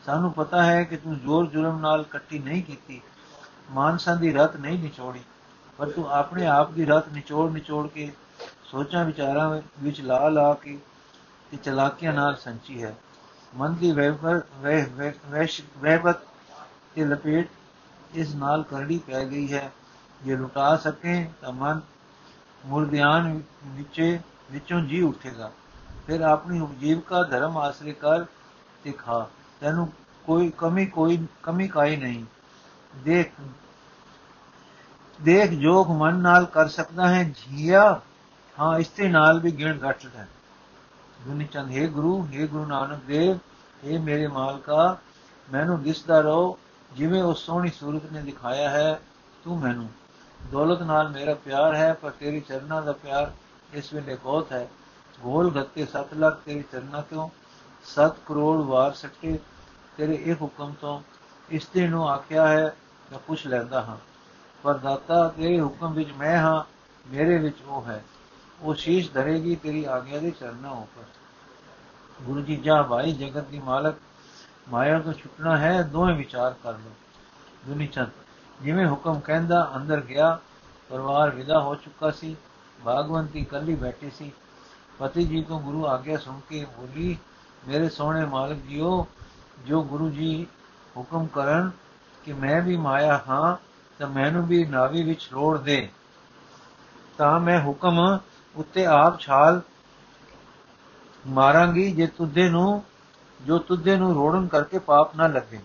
ਸਾਨੂੰ 0.07 0.33
ਪਤਾ 0.33 0.63
ਹੈ 0.63 0.85
ਕਿ 0.85 0.97
ਤੂੰ 0.97 1.19
ਜ਼ੋਰ 1.19 1.47
ਜ਼ੁਲਮ 1.47 1.79
ਨਾਲ 1.79 2.01
ਇਕੱਠੀ 2.01 2.39
ਨਹੀਂ 2.39 2.63
ਕੀਤੀ। 2.63 3.03
ਮਾਨਸਾਂ 3.71 4.17
ਦੀ 4.17 4.33
ਰਤ 4.33 4.57
ਨਹੀਂ 4.57 4.79
ਨਿਚੋੜੀ, 4.79 5.21
ਪਰ 5.79 5.91
ਤੂੰ 5.91 6.11
ਆਪਣੇ 6.11 6.47
ਆਪ 6.47 6.71
ਦੀ 6.71 6.85
ਰਤ 6.85 7.09
ਨਿਚੋੜ 7.09 7.51
ਨਿਚੋੜ 7.53 7.87
ਕੇ 7.89 8.13
ਸੋਚਾਂ 8.65 9.05
ਵਿਚਾਰਾਂ 9.05 9.49
ਵਿੱਚ 9.83 10.01
ਲਾ 10.01 10.29
ਲਾ 10.29 10.53
ਕੇ 10.55 10.79
ਤੇ 11.51 11.57
ਚਲਾਕੀਆਂ 11.57 12.13
ਨਾਲ 12.13 12.37
ਸੰਚੀ 12.37 12.83
ਹੈ। 12.83 12.95
ਮਨ 13.55 13.75
ਦੀ 13.75 13.91
ਵਹਿਬਤ 13.93 14.47
ਵਹਿਬਤ 15.77 16.21
ਤੇ 16.95 17.05
ਲਪੇਟ 17.05 17.49
ਇਸ 18.15 18.35
ਨਾਲ 18.35 18.63
ਕਰੜੀ 18.63 18.99
ਪੈ 18.99 19.25
ਗਈ 19.25 19.53
ਹੈ। 19.53 19.71
ਜੇ 20.23 20.37
ਲੁਟਾ 20.37 20.77
ਸਕੇ 20.77 21.29
ਤਾਂ 21.41 21.53
ਮਨ 21.53 21.81
ਮੁਰਦਿਆਨ 22.65 23.41
ਵਿੱਚੇ 23.67 24.19
ਵਿੱਚੋਂ 24.51 24.81
ਜੀ 24.81 25.03
ਉੱਠੇਗਾ। 25.03 25.51
ਫਿਰ 26.07 26.21
ਆਪਣੀ 26.21 26.61
ਉਪਜੀਵਕਾ 26.61 27.23
ਧਰਮ 27.23 27.59
ਆਸਰੇ 27.59 27.93
ਕਰ 27.93 28.25
ਤੇ 28.85 28.93
ਖਾ। 28.93 29.27
ਤੈਨੂੰ 29.61 29.89
ਕੋਈ 30.25 30.53
ਕਮੀ 30.59 30.87
ਕੋਈ 30.87 31.19
ਕਮੀ 31.43 31.69
ਕਾਈ 31.69 31.97
ਨਹੀਂ। 31.97 32.25
ਦੇਖ। 32.99 33.33
ਦੇਖ 35.23 35.50
ਜੋਗ 35.50 35.88
ਮਨ 35.88 36.15
ਨਾਲ 36.15 36.45
ਕਰ 36.45 36.69
ਸਕਦਾ 36.69 37.09
ਹੈ, 37.09 37.23
ਜੀਆ। 37.23 38.00
ਹਾਂ 38.61 38.79
ਇਸਤੇ 38.79 39.09
ਨਾਲ 39.09 39.41
ਵੀ 39.41 39.50
ਗਿਣ 39.50 39.79
ਘਟ 39.91 40.07
ਹੈ। 40.17 40.29
ਦੁਨੀ 41.26 41.45
ਚੰਦ, 41.45 41.71
ਹੈ 41.71 41.87
ਗੁਰੂ 41.87 42.29
ਹੈ 42.35 42.47
ਗੁਰੂ 42.47 42.67
ਨਾਨਕ 42.67 43.03
ਦੇਵ 43.03 43.38
ਇਹ 43.85 43.99
ਮੇਰੇ 43.99 44.26
ਮਾਲਕਾ, 44.26 44.99
ਮੈਨੂੰ 45.53 45.83
ਦਿਸਦਾ 45.83 46.21
ਰਹੋ, 46.21 46.59
ਜਿਵੇਂ 46.93 47.23
ਉਹ 47.23 47.35
ਸੋਹਣੀ 47.35 47.71
ਸੂਰਤ 47.71 48.12
ਨੇ 48.12 48.23
ਦਿਖਾਇਆ 48.23 48.71
ਹੈ, 48.71 49.00
ਤੂੰ 49.45 49.61
ਮੈਨੂੰ। 49.61 49.88
ਦੌਲਤ 50.50 50.83
ਨਾਲ 50.83 51.09
ਮੇਰਾ 51.09 51.35
ਪਿਆਰ 51.35 51.75
ਹੈ, 51.75 51.93
ਪਰ 51.93 52.11
ਤੇਰੀ 52.11 52.41
ਚਰਨਾਂ 52.41 52.83
ਦਾ 52.83 52.93
ਪਿਆਰ 52.93 53.33
ਇਸ 53.73 53.93
ਵੇਲੇ 53.93 54.15
ਬਹੁਤ 54.15 54.53
ਹੈ। 54.53 54.69
ਗੋਲ 55.21 55.50
ਗੱਤੇ 55.50 55.87
7 55.87 56.15
ਲੱਖ 56.15 56.41
ਤੇਰੀ 56.45 56.65
ਚਰਨਾਂ 56.73 57.03
ਤੋਂ 57.03 57.29
7 57.85 58.17
ਕਰੋੜ 58.26 58.65
ਵਾਰ 58.65 58.93
ਸੱਟੇ 58.93 59.38
ਤੇਰੇ 59.97 60.15
ਇਹ 60.15 60.35
ਹੁਕਮ 60.43 60.75
ਤੋਂ। 60.81 61.03
ਇਸਤੇ 61.50 61.88
ਨੂੰ 61.88 62.11
ਆਖਿਆ 62.11 62.49
ਹੈ 62.49 62.76
ਮੈਂ 63.13 63.19
ਪੁੱਛ 63.19 63.47
ਲੈਂਦਾ 63.47 63.83
ਹਾਂ 63.83 63.97
ਪਰ 64.63 64.75
ਦਾਤਾ 64.75 65.29
ਤੇਰੇ 65.29 65.61
ਹੁਕਮ 65.61 65.93
ਵਿੱਚ 65.93 66.13
ਮੈਂ 66.13 66.39
ਹਾਂ, 66.39 66.65
ਮੇਰੇ 67.07 67.39
ਵਿੱਚ 67.39 67.63
ਉਹ 67.63 67.85
ਹੈ। 67.85 68.04
ਉਹ 68.61 68.75
ਸ਼ੀਸ਼ 68.75 69.11
ਧਰੇਗੀ 69.11 69.57
ਤੇਰੀ 69.57 69.85
ਆਗਿਆ 69.85 70.19
ਦੇ 70.19 70.30
ਚਰਨਾਂ 70.30 70.71
ਉੱਪਰ। 70.71 71.02
ਗੁਰੂ 72.23 72.41
ਜੀ, 72.41 72.57
ਜਾ 72.57 72.83
ਭਾਈ, 72.83 73.13
ਜਗਤ 73.13 73.45
ਦੀ 73.45 73.59
ਮਾਲਕ, 73.59 73.95
ਮਾਇਆ 74.69 74.99
ਤੋਂ 74.99 75.13
ਛੁੱਟਣਾ 75.13 75.57
ਹੈ, 75.57 75.83
ਦੋਵੇਂ 75.83 76.15
ਵਿਚਾਰ 76.15 76.54
ਕਰ 76.63 76.73
ਲੋ 76.73 76.91
ਦੁਨੀ 77.67 77.87
ਚੰਦ, 77.87 78.11
ਜਿਵੇਂ 78.63 78.87
ਹੁਕਮ 78.87 79.21
ਕਹਿੰਦਾ, 79.21 79.73
ਅੰਦਰ 79.76 80.00
ਗਿਆ, 80.00 80.39
ਪਰਿਵਾਰ 80.89 81.30
ਵਿਦਾ 81.30 81.61
ਹੋ 81.61 81.75
ਚੁੱਕਾ 81.75 82.11
ਸੀ 82.11 82.37
ਭਾਗਵੰਤੀ 82.85 83.45
ਕੱਲੀ 83.45 83.75
ਬੈਠੀ 83.75 84.11
ਸੀ। 84.11 84.33
ਪਤੀ 84.99 85.25
ਜੀ 85.25 85.43
ਤੋਂ 85.43 85.61
ਗੁਰੂ 85.61 85.87
ਆਗਿਆ 85.87 86.17
ਸੁਣ 86.17 86.41
ਕੇ 86.49 86.67
ਬੋਲੀ, 86.76 87.17
ਮੇਰੇ 87.69 87.89
ਸੋਹਣੇ 87.89 88.25
ਮਾਲਕ 88.25 88.57
ਜੀਓ, 88.57 89.07
ਜੋ 89.67 89.83
ਗੁਰੂ 89.83 90.11
ਜੀ 90.11 90.47
ਹੁਕਮ 90.97 91.26
ਕਰਨ 91.26 91.71
ਕਿ 92.26 92.32
ਮੈਂ 92.32 92.62
ਵੀ 92.62 92.76
ਮਾਇਆ 92.76 93.21
ਹਾਂ 93.28 93.56
ਤਾਂ 93.99 94.08
ਮੈਨੂੰ 94.08 94.47
ਵੀ 94.47 94.65
ਨਾਵੀ 94.65 95.02
ਵਿੱਚ 95.02 95.28
ਰੋੜ 95.32 95.58
ਦੇ। 95.58 95.89
ਤਾਂ 97.19 97.41
ਮੈਂ 97.41 97.60
ਹੁਕਮ 97.60 98.19
ਉੱਤੇ 98.56 98.86
ਆਪ 98.86 99.21
ਛਾਲ 99.21 99.60
ਮਾਰਾਂਗੀ 101.26 101.93
ਜੇ 101.93 102.06
ਤੁੱਦੇ 102.06 102.49
ਨੂੰ, 102.49 102.82
ਜੋ 103.45 103.58
ਤੁੱਦੇ 103.58 103.97
ਨੂੰ 103.97 104.15
ਰੋੜਨ 104.15 104.47
ਕਰਕੇ 104.47 104.78
ਪਾਪ 104.78 105.17
ਨਾ 105.17 105.26
ਲੱਗੇ। 105.26 105.58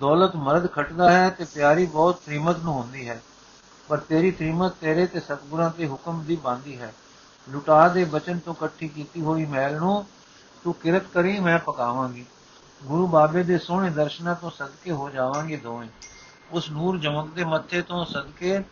ਦੌਲਤ 0.00 0.36
ਮਰਦ 0.36 0.72
ਖਟਦਾ 0.72 1.10
ਹੈ 1.10 1.30
ਤੇ 1.30 1.44
ਪਿਆਰੀ 1.44 1.86
ਬਹੁਤ 1.86 2.20
ਤ੍ਰਿਮਤ 2.26 2.58
ਨੂੰ 2.58 2.74
ਹੁੰਦੀ 2.74 3.08
ਹੈ। 3.08 3.22
ਪਰ 3.88 3.98
ਤੇਰੀ 3.98 4.30
ਤ੍ਰਿਮਤ 4.30 4.72
ਤੇਰੇ 4.80 5.06
ਤੇ 5.06 5.20
ਸਤਗੁਰਾਂ 5.20 5.70
ਦੇ 5.78 5.88
ਹੁਕਮ 5.88 6.24
ਦੀ 6.24 6.36
ਬਾਂਦੀ 6.36 6.80
ਹੈ। 6.80 6.94
ਲੁਟਾ 7.50 7.88
ਦੇ 7.88 8.04
ਬਚਨ 8.04 8.38
ਤੋਂ 8.38 8.54
ਇਕੱਠੀ 8.54 8.88
ਕੀਤੀ 8.88 9.20
ਹੋਈ 9.20 9.44
ਮੈਲ 9.44 9.76
ਨੂੰ 9.76 10.06
ਤੂੰ 10.64 10.74
ਕਿਰਤ 10.74 11.02
ਕਰੀ, 11.14 11.38
ਮੈਂ 11.40 11.58
ਪਕਾਵਾਂਗੀ। 11.58 12.24
ਗੁਰੂ 12.86 13.06
ਬਾਬੇ 13.06 13.42
ਦੇ 13.42 13.58
ਸੋਹਣੇ 13.58 13.90
ਦਰਸ਼ਨਾਂ 13.90 14.34
ਤੋਂ 14.34 14.50
ਸਦਕੇ 14.50 14.90
ਹੋ 14.90 15.10
ਜਾਵਾਂਗੇ 15.10 15.56
ਦੋਵੇਂ। 15.56 15.88
ਉਸ 16.52 16.70
ਨੂਰ 16.70 16.98
ਜਮਕਦੇ 16.98 17.44
ਮੱਥੇ 17.44 17.82
ਤੋਂ 17.82 18.04
ਸਦਕੇ 18.04 18.62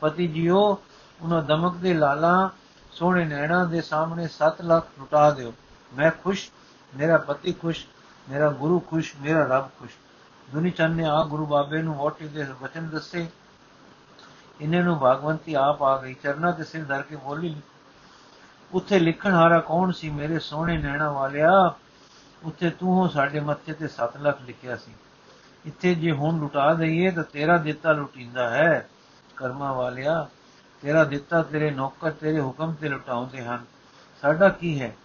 ਪਤੀ 0.00 0.26
ਜੀਓ, 0.28 0.78
ਉਹਨਾਂ 1.20 1.42
ਦਮਕਦੇ 1.42 1.94
ਲਾਲਾ, 1.94 2.50
ਸੋਹਣੇ 2.92 3.24
ਨੈਣਾ 3.24 3.64
ਦੇ 3.64 3.80
ਸਾਹਮਣੇ 3.80 4.28
7 4.28 4.62
ਲੱਖ 4.62 4.86
ਲੁਟਾ 4.98 5.30
ਦਿਓ। 5.30 5.52
ਮੈਂ 5.94 6.10
ਖੁਸ਼, 6.24 6.50
ਮੇਰਾ 6.96 7.16
ਪਤੀ 7.18 7.52
ਖੁਸ਼, 7.52 7.86
ਮੇਰਾ 8.30 8.48
ਗੁਰੂ 8.50 8.78
ਖੁਸ਼, 8.80 9.16
ਮੇਰਾ 9.16 9.44
ਰੱਬ 9.44 9.68
ਖੁਸ਼। 9.78 9.94
ਦੁਨੀ 10.50 10.70
ਚੰਨ 10.70 10.90
ਨੇ 10.90 11.04
ਆ 11.04 11.22
ਗੁਰੂ 11.24 11.46
ਬਾਬੇ 11.46 11.82
ਨੂੰ 11.82 11.94
ਵੋਟੀ 11.94 12.28
ਦੇ 12.28 12.46
ਵਚਨ 12.62 12.88
ਦੱਸੇ। 12.88 13.28
ਇਹਨੇ 14.60 14.82
ਨੂੰ 14.82 14.98
ਭਗਵੰਤੀ 15.02 15.54
ਆਪ 15.54 15.82
ਆ 15.82 15.96
ਗਈ, 15.96 16.14
ਚਰਨਾ 16.14 16.50
ਤੇ 16.50 16.64
ਸਿਰ 16.64 16.84
ਧਰ 16.84 17.02
ਕੇ 17.02 17.16
ਬੋਲੀ, 17.16 17.56
ਉੱਥੇ 18.74 18.98
ਲਿਖਣ 18.98 19.32
ਹਾਰਾ 19.32 19.60
ਕੌਣ 19.60 19.92
ਸੀ 19.92 20.10
ਮੇਰੇ 20.10 20.38
ਸੋਹਣੇ 20.38 20.78
ਨੈਣਾ 20.78 21.10
ਵਾਲਿਆ? 21.12 21.74
ਉੱਥੇ 22.44 22.70
ਤੂੰ 22.70 22.94
ਹੋ 22.94 23.08
ਸਾਡੇ 23.08 23.40
ਮੱਥੇ 23.40 23.72
ਤੇ 23.72 23.88
7 23.88 24.16
ਲੱਖ 24.16 24.42
ਲਿਖਿਆ 24.42 24.76
ਸੀ। 24.76 24.92
ਇੱਥੇ 25.66 25.94
ਜੇ 25.94 26.12
ਹੁਣ 26.12 26.38
ਲੁਟਾ 26.38 26.74
ਦਈਏ 26.74 27.10
ਤਾਂ 27.10 27.22
ਤੇਰਾ 27.22 27.56
ਦਿੱਤਾ 27.56 27.92
ਲੁਟਿੰਦਾ 27.92 28.50
ਹੈ। 28.50 28.88
ਕਰਮਾ 29.36 29.72
ਵਾਲਿਆ, 29.72 30.28
ਤੇਰਾ 30.82 31.04
ਦਿੱਤਾ 31.04 31.42
ਤੇਰੇ 31.42 31.70
ਨੌਕਰ 31.70 32.10
ਤੇਰੇ 32.10 32.40
ਹੁਕਮ 32.40 32.72
ਤੇ 32.72 32.88
ਲੁਟਾਉਂਦੇ 32.88 33.44
ਹਨ। 33.44 33.64
ਸਾਡਾ 34.22 34.48
ਕੀ 34.48 34.80
ਹੈ? 34.80 34.96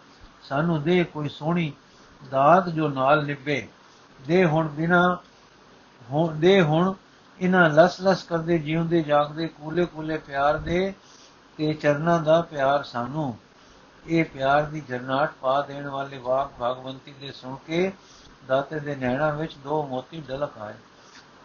ਸਾਨੂੰ 0.44 0.84
ਦੇ 0.84 1.04
ਕੋਈ 1.04 1.30
ਸੋਹਣੀ 1.30 1.74
ਦਾਤ 2.32 2.70
ਜੋ 2.70 2.90
ਨਾਲ 2.90 3.26
ਨਿਭੇ 3.26 3.68
ਦੇ 4.28 4.46
ਹੁਣ 4.46 4.68
ਬਿਨਾ 4.68 5.18
ਹੁਣ 6.12 6.36
ਦੇ 6.36 6.62
ਹੁਣ 6.62 6.94
ਇਹਨਾਂ 7.42 7.70
ਲਸ 7.70 8.02
ਲਸ 8.02 8.24
ਕਰਦੇ, 8.24 8.58
ਜਿਉਂਦੇ, 8.58 9.02
ਜਾਗਦੇ 9.02 9.48
ਕੂਲੇ 9.48 9.86
ਕੂਲੇ 9.86 10.18
ਪਿਆਰ 10.18 10.58
ਦੇ 10.58 10.94
ਤੇ 11.58 11.74
ਚਰਨਾਂ 11.74 12.20
ਦਾ 12.20 12.42
ਪਿਆਰ 12.42 12.84
ਸਾਨੂੰ। 12.84 13.38
ਇਹ 14.08 14.26
ਪਿਆਰ 14.26 14.64
ਦੀ 14.64 14.82
ਜਰਨਾਟ 14.82 15.32
ਪਾ 15.42 15.62
ਦੇਣ 15.62 15.88
ਵਾਲੇ 15.88 16.18
ਵਾਕ 16.18 16.52
ਭਗਵੰਤੀ 16.62 17.14
ਦੇ 17.22 17.32
ਸੁਣ 17.32 17.56
ਕੇ 17.68 17.92
ਦਾਤੇ 18.48 18.80
ਦੇ 18.80 18.96
ਨੈਣਾ 18.96 19.30
ਵਿੱਚ 19.32 19.56
ਦੋ 19.56 19.88
ਮੋਤੀ 19.88 20.22
ਢਲਕ 20.30 20.58
ਆਏ। 20.58 20.74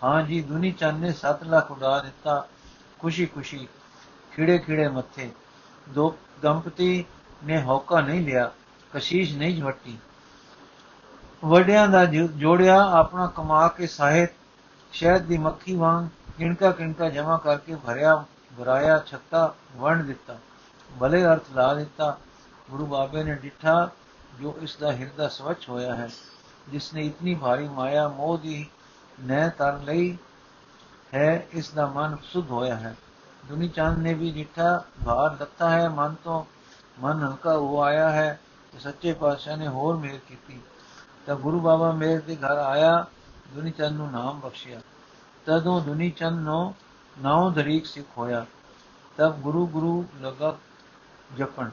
ਹਾਂ 0.04 0.22
ਜੀ, 0.22 0.42
ਦੁਨੀ 0.42 0.72
ਚੰਨ 0.72 0.94
ਨੇ 0.94 1.12
7 1.12 1.44
ਲੱਖ 1.44 1.70
ਉਡਾ 1.70 1.98
ਦਿੱਤਾ। 2.00 2.46
ਖੁਸ਼ੀ 2.98 3.26
ਖੁਸ਼ੀ 3.26 3.68
ਖਿੜੇ 4.32 4.58
ਖਿੜੇ 4.58 4.88
ਮੱਥੇ। 4.88 5.30
ਦੋ 5.88 6.14
ਦੰਪਤੀ 6.42 7.04
ਨੇ 7.44 7.62
ਹੌਕਾ 7.62 8.00
ਨਹੀਂ 8.00 8.20
ਲਿਆ, 8.20 8.50
ਕਸ਼ੀਸ਼ 8.94 9.34
ਨਹੀਂ 9.36 9.60
ਝਵੱਟੀ 9.60 9.98
ਵੱਡਿਆਂ 11.44 11.88
ਦਾ 11.88 12.04
ਜੋੜਿਆ 12.04 12.80
ਆਪਣਾ 12.90 13.26
ਕਮਾ 13.26 13.68
ਕੇ 13.68 13.86
ਸਾਹਿਤ 13.86 14.30
ਸ਼ਹਿਦ 14.92 15.22
ਦੀ 15.22 15.38
ਮੱਖੀ 15.38 15.74
ਵਾਂਗ 15.76 16.08
ਕਿਣਕਾ 16.38 16.70
ਕਿਣਕਾ 16.70 17.08
ਜਮਾ 17.08 17.36
ਕਰਕੇ 17.36 17.74
ਭਰਿਆ, 17.76 18.24
ਭਰਾਇਆ, 18.58 18.98
ਛੱਤਾ, 19.06 19.54
ਵੰਡ 19.76 20.02
ਦਿੱਤਾ। 20.02 20.36
ਭਲੇ 21.00 21.24
ਅਰਥ 21.24 21.42
ਲਾ 21.54 21.74
ਦਿੱਤਾ। 21.74 22.16
ਗੁਰੂ 22.72 22.86
ਬਾਬੇ 22.86 23.24
ਨੇ 23.24 23.34
ਡਿਠਾ 23.34 23.90
ਜੋ 24.40 24.54
ਇਸ 24.60 24.76
ਦਾ 24.76 24.92
ਹਿਰਦਾ 24.92 25.28
ਸਵਚ 25.28 25.68
ਹੋਇਆ 25.68 25.94
ਹੈ 25.94 26.08
ਜਿਸ 26.68 26.94
ਨੇ 26.94 27.06
ਇਤਨੀ 27.06 27.34
ਭਾਰੀ 27.34 27.68
ਮਾਇਆ 27.68 28.08
ਮੋਹ 28.08 28.38
ਦੀ 28.38 28.70
ਨਹਿ 29.22 29.50
ਤਰ 29.50 29.78
ਲਈ 29.78 30.18
ਹੈ, 31.14 31.46
ਇਸ 31.52 31.70
ਦਾ 31.70 31.86
ਮਨ 31.86 32.16
ਸੁਧ 32.24 32.50
ਹੋਇਆ 32.50 32.76
ਹੈ। 32.76 32.96
ਦੁਨੀ 33.48 33.68
ਚੰਦ 33.68 33.98
ਨੇ 33.98 34.14
ਵੀ 34.14 34.32
ਡਿਠਾ 34.32 34.84
ਭਾਰ 35.06 35.30
ਦਿੱਤਾ 35.30 35.70
ਹੈ, 35.70 35.88
ਮਨ 35.88 36.14
ਤੋਂ 36.24 36.44
ਮਨ 37.00 37.22
ਹਲਕਾ 37.22 37.56
ਹੋ 37.56 37.82
ਆਇਆ 37.82 38.10
ਹੈ 38.10 38.40
ਤੇ 38.72 38.78
ਸੱਚੇ 38.78 39.12
ਪਾਤਸ਼ਾਹ 39.12 39.56
ਨੇ 39.56 39.68
ਹੋਰ 39.68 39.96
ਮਿਹਰ 39.96 40.18
ਕੀਤੀ। 40.28 40.60
ਤਾਂ 41.26 41.36
ਗੁਰੂ 41.36 41.60
ਬਾਬਾ 41.60 41.92
ਮੇਰ 41.92 42.20
ਦੇ 42.20 42.36
ਘਰ 42.36 42.56
ਆਇਆ, 42.56 43.06
ਦੁਨੀ 43.54 43.70
ਚੰਦ 43.70 43.92
ਨੂੰ 43.92 44.10
ਨਾਮ 44.10 44.40
ਬਖਸ਼ਿਆ। 44.40 44.80
ਤਦੋਂ 45.46 45.80
ਦੁਨੀ 45.80 46.10
ਚੰਦ 46.10 46.38
ਨੂੰ 46.38 46.74
ਨਾਉ 47.22 47.50
ਧਰੀਕ 47.50 47.86
ਸਿੱਖ 47.86 48.18
ਹੋਇਆ। 48.18 48.46
ਤਬ 49.16 49.36
ਗੁਰੂ 49.36 49.66
ਗੁਰੂ 49.66 50.04
ਲਗਾ 50.20 50.56
ਜਪਣ। 51.36 51.70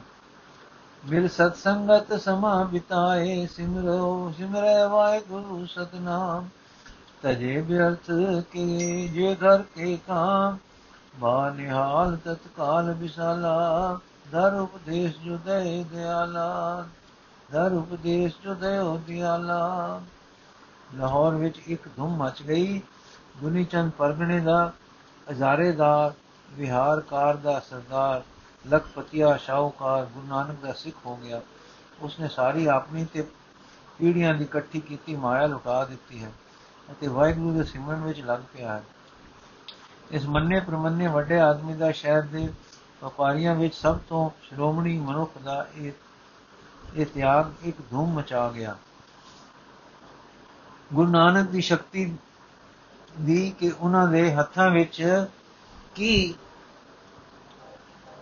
ਮਿਲ 1.08 1.28
ਸਤ 1.28 1.56
ਸੰਗਤ 1.56 2.20
ਸਮਾ 2.20 2.64
ਬਿਤਾਏ 2.64 3.46
ਸਿਮਰੋ, 3.46 4.32
ਸਿਮਰੈ 4.36 4.86
ਵਾਹਿਗੁਰੂ 4.86 5.66
ਸਤਨਾਮ। 5.66 6.48
ਤਜੇ 7.22 7.60
ਬਿਅਰਥ 7.62 8.10
ਕੇ 8.52 9.08
ਜੇ 9.08 9.34
ਘਰ 9.34 9.62
ਕੇ 9.62 9.98
ਕਾਮ, 10.06 10.58
ਬਾ 11.18 11.50
ਨਿਹਾਲ 11.50 12.16
ਤਤਕਾਲ 12.16 12.92
ਵਿਸਾਲਾ। 12.92 13.98
ਦਰ 14.32 14.54
ਉਪਦੇਸ਼ 14.54 15.18
ਜੁਦੇ 15.18 15.84
ਦਿਆਲਾ, 15.84 16.86
ਦਰ 17.52 17.72
ਉਪਦੇਸ਼ 17.72 18.34
ਜੁਦੇ 18.44 18.76
ਦਿਆਲਾ। 19.06 20.00
ਲਾਹੌਰ 20.94 21.34
ਵਿੱਚ 21.34 21.58
ਇੱਕ 21.66 21.88
ਧੁੰਮ 21.96 22.16
ਮਚ 22.24 22.42
ਗਈ 22.42 22.80
ਗੁਨੀ 23.40 23.64
ਚੰਦ 23.64 23.92
ਪਰਗਣੇ 23.92 24.40
ਦਾ 24.40 24.72
ਹਜ਼ਾਰੇਦਾਰ 25.30 26.12
ਵਿਹਾਰਕਾਰ 26.52 27.36
ਦਾ 27.36 27.60
ਸਰਦਾਰ 27.60 28.22
ਲਖਪਤੀਆ, 28.68 29.36
ਸ਼ਾਹੂਕਾਰ, 29.36 30.04
ਗੁਰੂ 30.04 30.26
ਨਾਨਕ 30.26 30.58
ਦਾ 30.60 30.72
ਸਿੱਖ 30.72 30.96
ਹੋ 31.06 31.16
ਗਿਆ। 31.16 31.40
ਉਸਨੇ 32.00 32.28
ਸਾਰੀ 32.28 32.66
ਆਪਣੀ 32.66 33.04
ਤੇ 33.04 33.22
ਪੀੜ੍ਹੀਆਂ 33.98 34.34
ਦੀ 34.34 34.44
ਇਕੱਠੀ 34.44 34.80
ਕੀਤੀ, 34.80 35.16
ਮਾਇਆ 35.16 35.46
ਲੁਟਾ 35.46 35.84
ਦਿੱਤੀ 35.84 36.24
ਹੈ 36.24 36.32
ਅਤੇ 36.90 37.06
ਵਾਹਿਗੁਰੂ 37.06 37.52
ਦੇ 37.58 37.64
ਸਿਮਰਨ 37.64 38.00
ਵਿੱਚ 38.00 38.20
ਲੱਗ 38.20 38.40
ਪਿਆ 38.52 38.72
ਹੈ। 38.72 38.82
ਇਸ 40.10 40.26
ਮੰਨੇ 40.26 40.60
ਪ੍ਰਮੰਨੇ 40.60 41.06
ਵੱਡੇ 41.06 41.40
ਆਦਮੀ 41.40 41.74
ਦਾ 41.74 41.90
ਸ਼ਹਿਰ 41.92 42.22
ਦੇ 42.22 42.48
ਵਪਾਰੀਆਂ 43.04 43.54
ਵਿੱਚ 43.54 43.74
ਸਭ 43.74 43.98
ਤੋਂ 44.08 44.30
ਸ਼੍ਰੋਮਣੀ 44.42 44.98
ਮਨੁੱਖ 44.98 45.38
ਦਾ 45.38 45.66
ਇਹ 45.74 45.92
ਇਹ 46.94 47.06
ਤਿਆਗ 47.06 47.52
ਇੱਕ 47.62 47.76
ਧੂਮ 47.90 48.14
ਮਚਾ 48.14 48.48
ਗਿਆ। 48.48 48.76
ਗੁਰੂ 50.92 51.10
ਨਾਨਕ 51.10 51.48
ਦੀ 51.48 51.60
ਸ਼ਕਤੀ 51.60 52.16
ਦੀ 53.20 53.50
ਕਿ 53.50 53.72
ਉਹਨਾਂ 53.80 54.08
ਦੇ 54.08 54.34
ਹੱਥਾਂ 54.34 54.70
ਵਿੱਚ 54.70 55.26
ਕੀ 55.94 56.34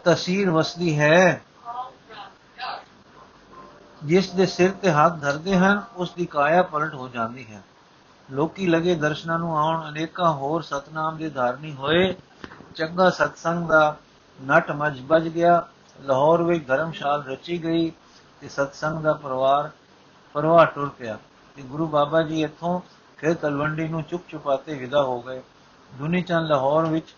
ਤਸਵੀਰ 0.09 0.51
ਵਸਦੀ 0.51 0.99
ਹੈ। 0.99 1.43
ਜਿਸ 4.05 4.31
ਦੇ 4.31 4.47
ਸਿਰ 4.47 4.71
ਤੇ 4.73 4.91
ਹੱਥ 4.91 5.21
ਧਰਦੇ 5.21 5.57
ਹਨ, 5.57 5.83
ਉਸ 5.97 6.11
ਦੀ 6.11 6.27
ਕਾਇਆ 6.27 6.63
ਪਲਟ 6.63 6.95
ਹੋ 6.95 7.09
ਜਾਂਦੀ 7.09 7.47
ਹੈ। 7.51 7.63
ਲੋਕੀ 8.31 8.67
ਲਗੇ 8.67 8.95
ਦਰਸ਼ਨਾਂ 8.95 9.39
ਨੂੰ 9.39 9.59
ਆਉਣ, 9.59 9.89
ਅਨੇਕਾਂ 9.89 10.33
ਹੋਰ 10.33 10.63
ਸਤਨਾਮ 10.63 11.17
ਦੇ 11.17 11.31
ਧਾਰਨੀ 11.31 11.73
ਹੋਏ। 11.73 12.15
ਚੰਗਾ 12.75 13.11
ਸਤਸੰਗ 13.11 13.69
ਦਾ 13.69 13.97
ਨਟ 14.39 14.71
ਮਜ 14.71 15.01
ਵੱਜ 15.01 15.29
ਗਿਆ। 15.29 15.67
ਲਾਹੌਰ 16.01 16.43
ਵਿੱਚ 16.43 16.67
ਧਰਮਸ਼ਾਲ 16.67 17.25
ਰਚੀ 17.25 17.63
ਗਈ 17.65 17.93
ਤੇ 18.41 18.49
ਸਤਸੰਗ 18.49 19.03
ਦਾ 19.03 19.13
ਪਰਿਵਾਰ, 19.13 19.71
ਪਰਵਾਹ 20.33 20.67
ਟੁਰ 20.67 20.89
ਪਿਆ। 20.89 21.19
ਤੇ 21.57 21.63
ਗੁਰੂ 21.63 21.87
ਬਾਬਾ 21.87 22.23
ਜੀ 22.23 22.43
ਇੱਥੋਂ 22.43 22.81
ਫਿਰ 23.17 23.35
ਤਲਵੰਡੀ 23.35 23.89
ਨੂੰ 23.89 24.03
ਚੁੱਪ 24.03 24.29
ਚੁਪਾਤੇ 24.29 24.75
ਵਿਦਾ 24.75 25.03
ਹੋ 25.03 25.21
ਗਏ। 25.23 25.43
ਦੁਨੀ 25.95 26.23
ਚੰਦ 26.23 26.47
ਲਾਹੌਰ 26.47 26.87
ਵਿੱਚ 26.87 27.15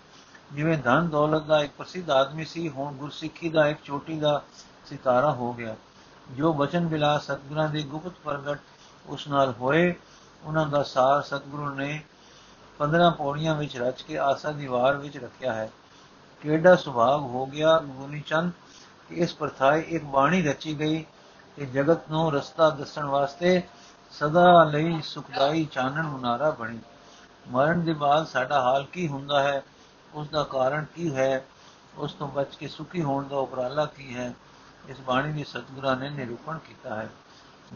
ਜਿਵੇਂ 0.53 0.79
ਧਨ 0.79 1.09
ਦੌਲਤ 1.09 1.43
ਦਾ 1.43 1.63
ਇੱਕ 1.63 1.73
ਪ੍ਰਸਿੱਧ 1.79 2.11
ਆਦਮੀ 2.11 2.45
ਸੀ, 2.45 2.69
ਹੁਣ 2.69 2.95
ਗੁਰਸਿੱਖੀ 2.95 3.49
ਦਾ 3.49 3.67
ਇੱਕ 3.67 3.79
ਚੋਟੀ 3.85 4.21
ਦਾ 4.21 4.43
ਸਿਤਾਰਾ 4.87 5.33
ਹੋ 5.33 5.53
ਗਿਆ। 5.53 5.77
ਜੋ 6.31 6.53
ਬਚਨ 6.53 6.87
ਬਿਲਾਸ 6.87 7.27
ਸਤਗੁਰਾਂ 7.27 7.69
ਦੇ 7.69 7.83
ਗੁਪਤ 7.83 8.13
ਪ੍ਰਗਟ 8.25 8.59
ਉਸ 9.07 9.29
ਨਾਲ 9.29 9.55
ਹੋਏ, 9.61 9.95
ਉਹਨਾਂ 10.45 10.67
ਦਾ 10.67 10.83
ਸਾਰ 10.83 11.23
ਸਤਗੁਰੂ 11.23 11.69
ਨੇ 11.69 12.05
15 12.79 13.11
ਪੌੜੀਆਂ 13.11 13.55
ਵਿੱਚ 13.55 13.77
ਰਚ 13.77 14.03
ਕੇ 14.03 14.19
ਆਸਾ 14.19 14.53
ਦੀ 14.53 14.67
ਵਾਰ 14.67 14.97
ਵਿੱਚ 14.97 15.17
ਰੱਖਿਆ 15.17 15.53
ਹੈ। 15.53 15.71
ਕਿਹੜਾ 16.43 16.77
ਸੁਭਾਗ 16.77 17.21
ਹੋ 17.21 17.47
ਗਿਆ 17.47 17.79
ਗੁਨੀ 17.79 18.21
ਚੰਦ 18.21 18.53
ਕਿ 19.09 19.15
ਇਸ 19.15 19.35
ਪ੍ਰਥਾਏ 19.35 19.81
ਇੱਕ 19.81 20.05
ਬਾਣੀ 20.05 20.43
ਰਚੀ 20.43 20.79
ਗਈ 20.79 21.05
ਕਿ 21.57 21.67
ਜਗਤ 21.67 22.11
ਨੂੰ 22.11 22.33
ਰਸਤਾ 22.33 22.71
ਦੱਸਣ 22.71 23.05
ਵਾਸਤੇ 23.05 23.63
ਸਦਾ 24.13 24.65
ਲਈ 24.65 25.01
ਸੁਖਦਾਈ 25.01 25.65
ਚਾਨਣ 25.65 26.03
ਮੁਨਾਰਾ 26.03 26.51
ਬਣੀ। 26.51 26.79
ਮਰਨ 27.49 27.85
ਦੇ 27.85 27.93
ਬਾਅਦ 27.93 28.27
ਸਾਡਾ 28.27 28.61
ਹਾਲ 28.61 28.85
ਕੀ 28.85 29.09
ਹੁੰਦਾ 29.09 29.43
ਹੈ? 29.43 29.63
ਉਸ 30.15 30.29
ਦਾ 30.29 30.43
ਕਾਰਨ 30.43 30.85
ਕੀ 30.95 31.15
ਹੈ, 31.15 31.45
ਉਸ 31.97 32.13
ਤੋਂ 32.13 32.29
ਬਚ 32.29 32.57
ਕੇ 32.57 32.69
ਸੁਖੀ 32.69 33.03
ਹੋਣ 33.03 33.29
ਦਾ 33.29 33.37
ਉਪਰਾਲਾ 33.37 33.85
ਕੀ 33.87 34.15
ਹੈ, 34.15 34.33
ਇਸ 34.89 35.01
ਬਾਣੀ 35.01 35.33
ਦੀ 35.33 35.45
ਸਤਿਗੁਰਾਂ 35.45 35.97
ਨੇ 35.97 36.09
ਨਿਰੂਪਣ 36.11 36.59
ਕੀਤਾ 36.59 36.95
ਹੈ। 36.95 37.09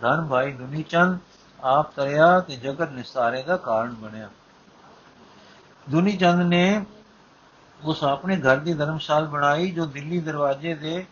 ਧਨ 0.01 0.27
ਭਾਈ 0.27 0.53
ਦੁਨੀ 0.53 0.83
ਚੰਦ 0.83 1.19
ਆਪ 1.61 1.93
ਤਰਿਆ 1.93 2.39
ਤੇ 2.41 2.57
ਜਗਤ 2.57 2.91
ਨਿਸਾਰੇ 2.91 3.43
ਦਾ 3.43 3.57
ਕਾਰਨ 3.57 3.95
ਬਣਿਆ। 3.95 4.29
ਦੁਨੀ 5.91 6.17
ਚੰਦ 6.17 6.43
ਨੇ 6.43 6.85
ਉਸ 7.81 8.03
ਆਪਣੇ 8.05 8.37
ਘਰ 8.37 8.57
ਦੀ 8.57 8.75
ਧਰਮਸ਼ਾਲ 8.75 9.27
ਬਣਾਈ, 9.27 9.71
ਜੋ 9.71 9.87
ਦਿੱਲੀ 9.87 10.21
ਦਰਵਾਜ਼ੇ 10.21 10.75
ਦੇ 10.75 11.05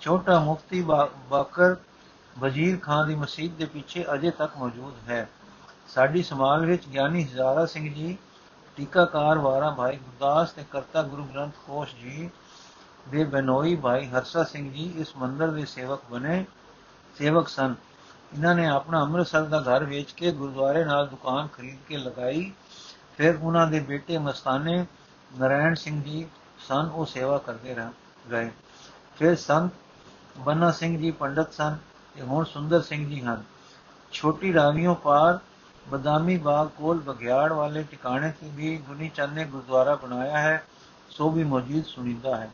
ਛੋਟਾ 0.00 0.38
ਮੁਫਤੀ 0.40 0.82
ਬਾਕਰ 0.82 1.76
ਵਜ਼ੀਰ 2.38 2.78
ਖਾਨ 2.78 3.06
ਦੀ 3.08 3.14
ਮਸਜਿਦ 3.14 3.54
ਦੇ 3.54 3.64
ਪਿੱਛੇ 3.64 4.04
ਅਜੇ 4.14 4.30
ਤੱਕ 4.30 4.56
ਮੌਜੂਦ 4.56 5.08
ਹੈ। 5.08 5.28
ਸਾਡੀ 5.88 6.22
ਸਮਾਜ 6.22 6.64
ਵਿੱਚ 6.64 6.86
ਗਿਆਨੀ 6.88 7.24
ਹਜ਼ਾਰਾ 7.24 7.66
ਸਿੰਘ 7.66 7.92
ਜੀ 7.94 8.16
ਟੀਕਾਕਾਰ 8.78 9.38
ਵਾਰਾ 9.38 9.70
ਭਾਈ 9.70 9.96
ਗੁਰਦਾਸ 9.96 10.50
ਤੇ 10.50 10.64
ਕਰਤਾ 10.70 11.02
ਗੁਰੂ 11.02 11.24
ਗ੍ਰੰਥ 11.24 11.54
ਕੋਸ਼ 11.66 11.94
ਜੀ 11.94 12.30
ਦੇ 13.08 13.24
ਬਨੋਈ 13.24 13.74
ਭਾਈ 13.76 14.06
ਹਰਸਾ 14.06 14.44
ਸਿੰਘ 14.44 14.72
ਜੀ 14.72 14.92
ਇਸ 14.96 15.16
ਮੰਦਰ 15.16 15.50
ਦੇ 15.50 15.64
ਸੇਵਕ 15.64 16.00
ਬਣੇ, 16.10 16.44
ਸੇਵਕ 17.16 17.48
ਸਨ। 17.48 17.74
ਇਹਨਾਂ 18.32 18.54
ਨੇ 18.54 18.66
ਆਪਣਾ 18.66 19.02
ਅੰਮ੍ਰਿਤਸਰ 19.02 19.42
ਦਾ 19.42 19.60
ਘਰ 19.60 19.84
ਵੇਚ 19.84 20.12
ਕੇ 20.12 20.32
ਗੁਰਦੁਆਰੇ 20.32 20.84
ਨਾਲ 20.84 21.06
ਦੁਕਾਨ 21.06 21.46
ਖਰੀਦ 21.46 21.78
ਕੇ 21.88 21.96
ਲਗਾਈ। 21.96 22.52
ਫਿਰ 23.16 23.38
ਉਹਨਾਂ 23.42 23.66
ਦੇ 23.66 23.80
ਬੇਟੇ 23.80 24.18
ਮਸਤਾਨੇ 24.18 24.86
ਨਰਾਇਣ 25.38 25.74
ਸਿੰਘ 25.74 26.02
ਜੀ 26.02 26.26
ਸਨ, 26.68 26.90
ਉਹ 26.94 27.06
ਸੇਵਾ 27.06 27.38
ਕਰਦੇ 27.38 27.74
ਰਹੇ 27.74 27.88
ਗਏ। 28.30 28.50
ਫਿਰ 29.18 29.36
ਸੰਤ 29.36 29.72
ਬੰਨਾ 30.38 30.70
ਸਿੰਘ 30.70 30.98
ਜੀ 30.98 31.10
ਪੰਡਤ 31.10 31.52
ਸਨ 31.52 31.76
ਤੇ 32.14 32.22
ਹੁਣ 32.22 32.44
ਸੁੰਦਰ 32.44 32.82
ਸਿੰਘ 32.82 33.08
ਜੀ 33.08 33.20
ਹਨ। 33.20 33.42
ਛੋਟੀ 34.12 34.54
ਰਾਵੀਆਂ 34.54 34.94
ਪਾਰ 34.94 35.38
ਬਦਾਮੀ 35.90 36.36
ਬਾਗ 36.36 36.68
ਕੋਲ 36.68 36.98
ਬਗਿਆੜ 36.98 37.52
ਵਾਲੇ 37.52 37.82
ਟਿਕਾਣੇ 37.82 38.30
ਤੇ 38.30 38.48
ਵੀ 38.54 38.76
ਗੁਨੀ 38.76 39.08
ਚੰਦ 39.08 39.32
ਨੇ 39.32 39.44
ਗੁਰਦੁਆਰਾ 39.44 39.94
ਬਣਾਇਆ 39.94 40.38
ਹੈ, 40.38 40.62
ਸੋ 41.10 41.30
ਵੀ 41.30 41.44
ਮੌਜੂਦ 41.44 41.84
ਸੁਣੀਦਾ 41.84 42.36
ਹੈ। 42.36 42.50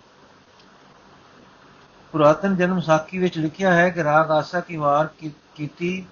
ਪੁਰਾਤਨ 2.13 2.57
ਜਨਮ 2.57 2.81
ਸਾਖੀ 2.81 3.19
ਵਿੱਚ 3.19 3.39
ਲਿਖਿਆ 3.39 3.73
ਹੈ 3.75 3.89
ਕਿ 3.91 4.05
ਰਾਗ 4.05 4.31
ਆਸਾ 4.31 4.61
ਕੀ 4.61 4.77
ਵਾਰ 4.77 5.09
ਕੀਤੀ 5.55 6.07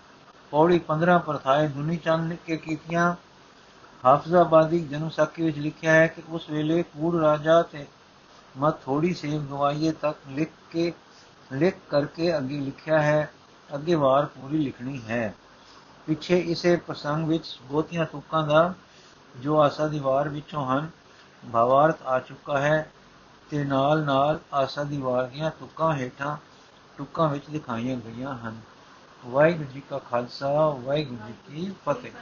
ਪੌੜੀ 0.51 0.81
15 0.89 1.19
ਪ੍ਰਥਾਏ 1.19 1.69
ਦੁਨੀ 1.69 1.97
ਚੰਦ 1.97 2.33
ਕੇ 2.47 2.57
ਕੀਤੀਆਂ। 2.57 3.15
ਹਾਫਜ਼ਾਬਾਦੀ 4.05 4.81
ਜਨਮ 4.81 5.09
ਸਾਖੀ 5.09 5.43
ਵਿੱਚ 5.43 5.59
ਲਿਖਿਆ 5.59 5.93
ਹੈ 5.93 6.07
ਕਿ 6.07 6.23
ਉਸ 6.29 6.49
ਵੇਲੇ 6.51 6.83
ਕੂੜ 6.83 7.15
ਰਾਜਾ 7.21 7.63
ਤੇ 7.63 7.87
ਮਤ 8.59 8.83
ਥੋੜੀ 8.85 9.15
ਸੇਵ 9.15 9.47
ਗਵਾਈਏ 9.47 9.93
ਤੱਕ 9.93 10.19
ਲਿਖ 10.29 10.51
ਕੇ, 10.71 10.93
ਲਿਖ 11.53 11.75
ਕਰਕੇ 11.91 12.37
ਅੱਗੇ 12.37 12.61
ਲਿਖਿਆ 12.61 13.03
ਹੈ, 13.03 13.31
ਅੱਗੇ 13.75 13.95
ਵਾਰ 13.95 14.27
ਪੂਰੀ 14.27 14.59
ਲਿਖਣੀ 14.59 15.01
ਹੈ। 15.09 15.35
ਪਿੱਛੇ 16.07 16.39
ਇਸੇ 16.39 16.77
ਪ੍ਰਸੰਗ 16.77 17.29
ਵਿੱਚ 17.29 17.59
ਬਹੁਤੀਆਂ 17.63 18.07
ਤੁਕਾਂ 18.07 18.47
ਦਾ 18.47 18.75
ਜੋ 19.37 19.61
ਆਸਾ 19.61 19.87
ਦੀ 19.87 19.99
ਵਾਰ 19.99 20.29
ਵਿੱਚੋਂ 20.29 20.67
ਹਨ, 20.67 20.91
ਭਾਵਾਰਥ 21.53 22.03
ਆ 22.03 22.19
ਚੁੱਕਾ 22.19 22.59
ਹੈ 22.59 22.91
ਤੇ 23.51 23.65
ਨਾਲ 23.65 24.05
ਨਾਲ 24.05 24.41
ਆਸਾ 24.55 24.85
ਦੀ 24.85 24.99
ਵਾਰ 24.99 25.27
ਦੀਆਂ 25.27 25.51
ਤੁਕਾਂ 25.51 25.95
ਹੇਠਾਂ 25.95 26.37
ਤੁਕਾਂ 26.97 27.29
ਵਿੱਚ 27.29 27.45
ਦਿਖਾਈਆਂ 27.51 27.97
ਗਈਆਂ 27.97 28.35
ਹਨ। 28.35 28.61
ਵਾਹਿਗੁਰੂ 29.27 29.69
ਜੀ 29.73 29.83
ਕਾ 29.91 29.99
ਖਾਲਸਾ, 29.99 30.69
ਵਾਹਿਗੁਰੂ 30.69 31.19
ਜੀ 31.27 31.35
ਕੀ 31.47 31.73
ਫਤਿਹ। 31.85 32.13